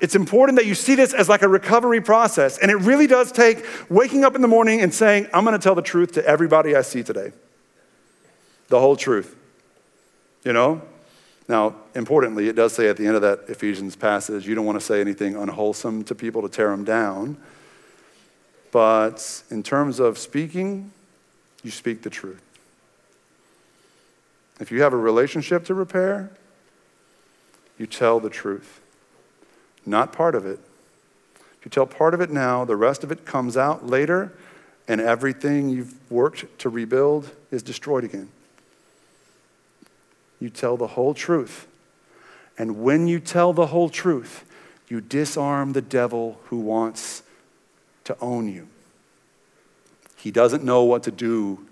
it's 0.00 0.14
important 0.14 0.58
that 0.58 0.66
you 0.66 0.74
see 0.74 0.94
this 0.94 1.12
as 1.12 1.28
like 1.28 1.42
a 1.42 1.48
recovery 1.48 2.00
process. 2.00 2.58
And 2.58 2.70
it 2.70 2.76
really 2.76 3.06
does 3.06 3.32
take 3.32 3.64
waking 3.90 4.24
up 4.24 4.34
in 4.34 4.42
the 4.42 4.48
morning 4.48 4.80
and 4.80 4.92
saying, 4.92 5.28
I'm 5.32 5.44
going 5.44 5.58
to 5.58 5.62
tell 5.62 5.74
the 5.74 5.82
truth 5.82 6.12
to 6.12 6.26
everybody 6.26 6.74
I 6.74 6.82
see 6.82 7.02
today. 7.02 7.32
The 8.68 8.80
whole 8.80 8.96
truth. 8.96 9.36
You 10.44 10.52
know? 10.52 10.82
Now, 11.48 11.76
importantly, 11.94 12.48
it 12.48 12.56
does 12.56 12.72
say 12.72 12.88
at 12.88 12.96
the 12.96 13.06
end 13.06 13.16
of 13.16 13.22
that 13.22 13.48
Ephesians 13.48 13.94
passage, 13.94 14.48
you 14.48 14.54
don't 14.54 14.66
want 14.66 14.80
to 14.80 14.84
say 14.84 15.00
anything 15.00 15.36
unwholesome 15.36 16.04
to 16.04 16.14
people 16.14 16.42
to 16.42 16.48
tear 16.48 16.70
them 16.70 16.84
down. 16.84 17.36
But 18.72 19.44
in 19.50 19.62
terms 19.62 20.00
of 20.00 20.18
speaking, 20.18 20.90
you 21.66 21.72
speak 21.72 22.02
the 22.02 22.10
truth. 22.10 22.40
If 24.60 24.70
you 24.70 24.82
have 24.82 24.92
a 24.92 24.96
relationship 24.96 25.64
to 25.66 25.74
repair, 25.74 26.30
you 27.76 27.86
tell 27.86 28.20
the 28.20 28.30
truth, 28.30 28.80
not 29.84 30.12
part 30.12 30.36
of 30.36 30.46
it. 30.46 30.60
If 31.58 31.64
you 31.64 31.70
tell 31.70 31.84
part 31.84 32.14
of 32.14 32.20
it 32.20 32.30
now, 32.30 32.64
the 32.64 32.76
rest 32.76 33.02
of 33.02 33.10
it 33.10 33.26
comes 33.26 33.56
out 33.56 33.84
later, 33.84 34.32
and 34.86 35.00
everything 35.00 35.68
you've 35.68 35.94
worked 36.10 36.58
to 36.60 36.68
rebuild 36.68 37.32
is 37.50 37.64
destroyed 37.64 38.04
again. 38.04 38.28
You 40.38 40.50
tell 40.50 40.76
the 40.76 40.86
whole 40.86 41.14
truth. 41.14 41.66
And 42.56 42.80
when 42.82 43.08
you 43.08 43.18
tell 43.18 43.52
the 43.52 43.66
whole 43.66 43.88
truth, 43.88 44.44
you 44.88 45.00
disarm 45.00 45.72
the 45.72 45.82
devil 45.82 46.38
who 46.44 46.58
wants 46.58 47.24
to 48.04 48.16
own 48.20 48.48
you. 48.48 48.68
He 50.26 50.32
doesn't 50.32 50.64
know 50.64 50.82
what 50.82 51.04
to 51.04 51.12
do 51.12 51.68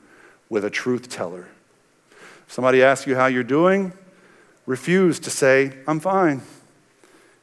with 0.49 0.65
a 0.65 0.71
truth 0.71 1.09
teller. 1.09 1.49
If 2.47 2.53
somebody 2.53 2.85
asks 2.85 3.05
you 3.05 3.17
how 3.17 3.27
you're 3.27 3.43
doing, 3.43 3.93
refuse 4.65 5.19
to 5.19 5.31
say, 5.31 5.77
I'm 5.89 5.99
fine. 5.99 6.41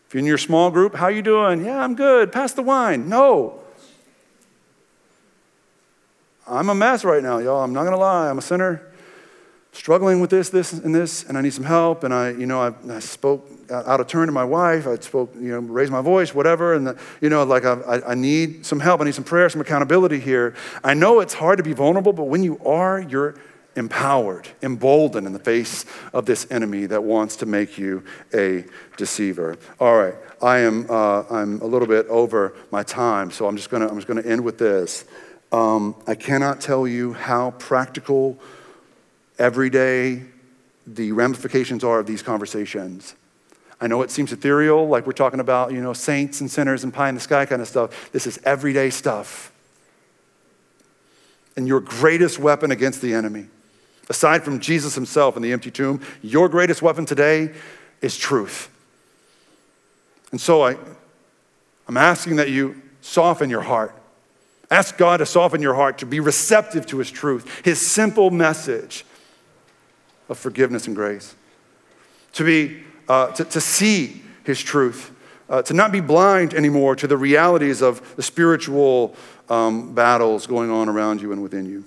If 0.07 0.13
you're 0.13 0.19
in 0.19 0.25
your 0.25 0.37
small 0.37 0.71
group, 0.71 0.95
how 0.95 1.09
you 1.09 1.21
doing? 1.21 1.65
Yeah, 1.65 1.83
I'm 1.83 1.95
good. 1.95 2.31
Pass 2.31 2.53
the 2.53 2.61
wine. 2.61 3.09
No. 3.09 3.59
I'm 6.47 6.69
a 6.69 6.75
mess 6.75 7.03
right 7.03 7.21
now, 7.21 7.39
y'all. 7.39 7.61
I'm 7.61 7.73
not 7.73 7.81
going 7.81 7.91
to 7.91 7.99
lie. 7.99 8.29
I'm 8.29 8.37
a 8.37 8.41
sinner 8.41 8.81
struggling 9.71 10.19
with 10.19 10.29
this, 10.29 10.49
this, 10.49 10.73
and 10.73 10.93
this, 10.93 11.23
and 11.23 11.37
I 11.37 11.41
need 11.41 11.53
some 11.53 11.63
help. 11.63 12.03
And 12.03 12.13
I, 12.13 12.31
you 12.31 12.45
know, 12.45 12.61
I, 12.61 12.73
I 12.93 12.99
spoke 12.99 13.49
out 13.71 13.99
of 13.99 14.07
turn 14.07 14.27
to 14.27 14.31
my 14.31 14.43
wife. 14.43 14.85
I 14.85 14.97
spoke, 14.97 15.33
you 15.35 15.49
know, 15.49 15.59
raised 15.59 15.91
my 15.91 16.01
voice, 16.01 16.33
whatever. 16.33 16.73
And, 16.73 16.87
the, 16.87 16.99
you 17.21 17.29
know, 17.29 17.43
like 17.43 17.63
I, 17.65 18.01
I 18.07 18.15
need 18.15 18.65
some 18.65 18.79
help. 18.79 19.01
I 19.01 19.05
need 19.05 19.15
some 19.15 19.23
prayer, 19.23 19.47
some 19.49 19.61
accountability 19.61 20.19
here. 20.19 20.55
I 20.83 20.93
know 20.93 21.19
it's 21.21 21.33
hard 21.33 21.57
to 21.57 21.63
be 21.63 21.73
vulnerable, 21.73 22.13
but 22.13 22.25
when 22.25 22.43
you 22.43 22.59
are, 22.65 22.99
you're 22.99 23.35
empowered, 23.75 24.49
emboldened 24.61 25.25
in 25.25 25.31
the 25.31 25.39
face 25.39 25.85
of 26.13 26.25
this 26.25 26.45
enemy 26.51 26.85
that 26.87 27.03
wants 27.03 27.37
to 27.37 27.45
make 27.45 27.77
you 27.77 28.03
a 28.33 28.65
deceiver. 28.97 29.57
All 29.79 29.97
right, 29.97 30.15
I 30.41 30.59
am, 30.59 30.87
uh, 30.89 31.23
I'm 31.29 31.61
a 31.61 31.65
little 31.65 31.87
bit 31.87 32.05
over 32.07 32.53
my 32.69 32.83
time, 32.83 33.31
so 33.31 33.47
I'm 33.47 33.55
just 33.55 33.69
gonna, 33.69 33.87
I'm 33.87 33.95
just 33.95 34.07
gonna 34.07 34.23
end 34.23 34.43
with 34.43 34.57
this. 34.57 35.05
Um, 35.53 35.95
I 36.05 36.15
cannot 36.15 36.59
tell 36.59 36.85
you 36.85 37.13
how 37.13 37.51
practical 37.51 38.37
every 39.41 39.71
day 39.71 40.21
the 40.85 41.11
ramifications 41.11 41.83
are 41.83 41.99
of 41.99 42.05
these 42.05 42.21
conversations. 42.21 43.15
I 43.81 43.87
know 43.87 44.03
it 44.03 44.11
seems 44.11 44.31
ethereal, 44.31 44.87
like 44.87 45.07
we're 45.07 45.13
talking 45.13 45.39
about, 45.39 45.71
you 45.71 45.81
know, 45.81 45.93
saints 45.93 46.41
and 46.41 46.49
sinners 46.49 46.83
and 46.83 46.93
pie 46.93 47.09
in 47.09 47.15
the 47.15 47.21
sky 47.21 47.45
kind 47.47 47.61
of 47.61 47.67
stuff. 47.67 48.11
This 48.11 48.27
is 48.27 48.39
everyday 48.43 48.91
stuff. 48.91 49.51
And 51.57 51.67
your 51.67 51.79
greatest 51.79 52.37
weapon 52.37 52.71
against 52.71 53.01
the 53.01 53.13
enemy, 53.13 53.47
aside 54.09 54.43
from 54.43 54.59
Jesus 54.59 54.93
himself 54.93 55.35
in 55.35 55.41
the 55.41 55.51
empty 55.51 55.71
tomb, 55.71 56.01
your 56.21 56.47
greatest 56.47 56.83
weapon 56.83 57.05
today 57.05 57.51
is 58.01 58.17
truth. 58.17 58.69
And 60.31 60.39
so 60.39 60.63
I, 60.63 60.77
I'm 61.87 61.97
asking 61.97 62.35
that 62.35 62.51
you 62.51 62.79
soften 63.01 63.49
your 63.49 63.61
heart. 63.61 63.95
Ask 64.69 64.97
God 64.97 65.17
to 65.17 65.25
soften 65.25 65.61
your 65.61 65.73
heart, 65.73 65.97
to 65.97 66.05
be 66.05 66.19
receptive 66.19 66.85
to 66.87 66.99
his 66.99 67.09
truth, 67.09 67.65
his 67.65 67.81
simple 67.81 68.29
message 68.29 69.03
of 70.29 70.37
forgiveness 70.37 70.87
and 70.87 70.95
grace. 70.95 71.35
To 72.33 72.43
be 72.43 72.83
uh, 73.07 73.27
to, 73.33 73.43
to 73.43 73.59
see 73.59 74.21
his 74.45 74.61
truth, 74.61 75.11
uh, 75.49 75.61
to 75.63 75.73
not 75.73 75.91
be 75.91 75.99
blind 75.99 76.53
anymore 76.53 76.95
to 76.95 77.07
the 77.07 77.17
realities 77.17 77.81
of 77.81 78.15
the 78.15 78.23
spiritual 78.23 79.15
um, 79.49 79.93
battles 79.93 80.47
going 80.47 80.71
on 80.71 80.87
around 80.87 81.21
you 81.21 81.33
and 81.33 81.43
within 81.43 81.65
you. 81.65 81.83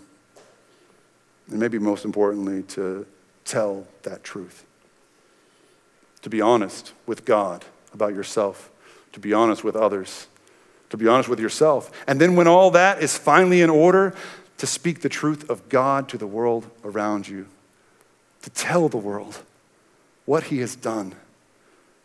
And 1.51 1.59
maybe 1.59 1.79
most 1.79 2.05
importantly, 2.05 2.63
to 2.75 3.07
tell 3.45 3.87
that 4.03 4.23
truth. 4.23 4.67
To 6.23 6.31
be 6.31 6.41
honest 6.41 6.93
with 7.07 7.25
God 7.25 7.65
about 7.93 8.15
yourself, 8.15 8.71
to 9.13 9.21
be 9.21 9.33
honest 9.33 9.65
with 9.65 9.77
others, 9.77 10.27
to 10.91 10.97
be 10.97 11.09
honest 11.09 11.29
with 11.29 11.41
yourself. 11.41 11.91
And 12.07 12.21
then 12.21 12.37
when 12.37 12.47
all 12.47 12.71
that 12.73 13.03
is 13.03 13.17
finally 13.17 13.63
in 13.63 13.71
order, 13.71 14.15
to 14.59 14.67
speak 14.67 15.01
the 15.01 15.09
truth 15.09 15.49
of 15.51 15.69
God 15.69 16.09
to 16.11 16.19
the 16.19 16.27
world 16.27 16.71
around 16.85 17.29
you, 17.29 17.47
to 18.45 18.51
tell 18.51 18.91
the 18.91 18.99
world 18.99 19.41
what 20.27 20.45
He 20.45 20.59
has 20.59 20.77
done, 20.77 21.15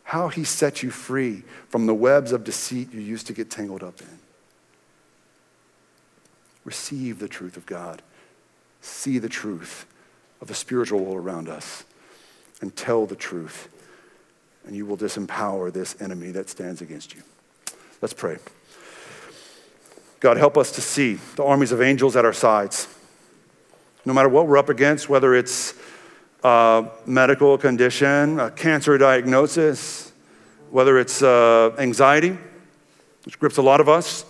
how 0.04 0.28
He 0.28 0.42
set 0.42 0.82
you 0.82 0.90
free 0.90 1.42
from 1.68 1.84
the 1.84 1.94
webs 1.94 2.32
of 2.32 2.44
deceit 2.44 2.94
you 2.94 3.00
used 3.00 3.26
to 3.26 3.34
get 3.34 3.50
tangled 3.50 3.82
up 3.82 4.00
in. 4.00 4.18
Receive 6.64 7.18
the 7.18 7.28
truth 7.28 7.58
of 7.58 7.66
God, 7.66 8.00
see 8.80 9.18
the 9.18 9.28
truth 9.28 9.84
of 10.40 10.48
the 10.48 10.54
spiritual 10.54 11.00
world 11.00 11.18
around 11.18 11.46
us, 11.46 11.84
and 12.62 12.74
tell 12.74 13.04
the 13.04 13.16
truth, 13.16 13.68
and 14.66 14.74
you 14.74 14.86
will 14.86 14.96
disempower 14.96 15.70
this 15.70 15.94
enemy 16.00 16.30
that 16.30 16.48
stands 16.48 16.80
against 16.80 17.14
you. 17.14 17.20
Let's 18.00 18.14
pray. 18.14 18.38
God, 20.20 20.38
help 20.38 20.56
us 20.56 20.72
to 20.72 20.80
see 20.80 21.18
the 21.36 21.44
armies 21.44 21.70
of 21.70 21.82
angels 21.82 22.16
at 22.16 22.24
our 22.24 22.32
sides. 22.32 22.88
No 24.06 24.14
matter 24.14 24.30
what 24.30 24.46
we're 24.46 24.56
up 24.56 24.70
against, 24.70 25.10
whether 25.10 25.34
it's 25.34 25.74
a 26.42 26.88
medical 27.06 27.58
condition, 27.58 28.40
a 28.40 28.50
cancer 28.50 28.96
diagnosis, 28.96 30.12
whether 30.70 30.98
it's 30.98 31.22
uh, 31.22 31.74
anxiety, 31.78 32.36
which 33.24 33.38
grips 33.38 33.58
a 33.58 33.62
lot 33.62 33.80
of 33.80 33.88
us, 33.88 34.24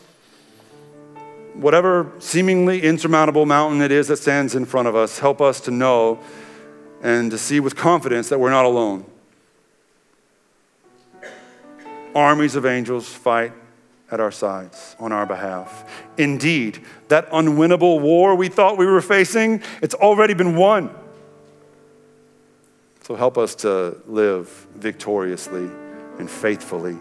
whatever 1.55 2.11
seemingly 2.19 2.83
insurmountable 2.83 3.47
mountain 3.47 3.83
it 3.83 3.93
is 3.93 4.09
that 4.09 4.17
stands 4.17 4.55
in 4.55 4.65
front 4.65 4.89
of 4.89 4.97
us, 4.97 5.19
help 5.19 5.41
us 5.41 5.61
to 5.61 5.71
know 5.71 6.19
and 7.03 7.31
to 7.31 7.39
see 7.39 7.61
with 7.61 7.77
confidence 7.77 8.29
that 8.29 8.39
we're 8.39 8.51
not 8.51 8.65
alone. 8.65 9.05
Armies 12.15 12.57
of 12.57 12.67
angels 12.67 13.09
fight 13.09 13.53
at 14.11 14.19
our 14.19 14.33
sides 14.33 14.97
on 14.99 15.13
our 15.13 15.25
behalf. 15.25 15.89
Indeed, 16.19 16.85
that 17.09 17.31
unwinnable 17.31 18.01
war 18.01 18.35
we 18.35 18.49
thought 18.49 18.77
we 18.77 18.87
were 18.87 19.01
facing, 19.01 19.63
it's 19.81 19.95
already 19.95 20.35
been 20.35 20.57
won. 20.57 20.95
So 23.11 23.17
help 23.17 23.39
us 23.39 23.57
to 23.57 23.97
live 24.07 24.47
victoriously 24.77 25.69
and 26.21 26.31
faithfully. 26.31 26.97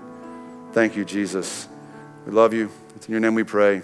Thank 0.72 0.96
you, 0.96 1.06
Jesus. 1.06 1.68
We 2.26 2.32
love 2.32 2.52
you. 2.52 2.72
It's 2.96 3.06
in 3.06 3.12
your 3.12 3.22
name 3.22 3.36
we 3.36 3.44
pray. 3.44 3.84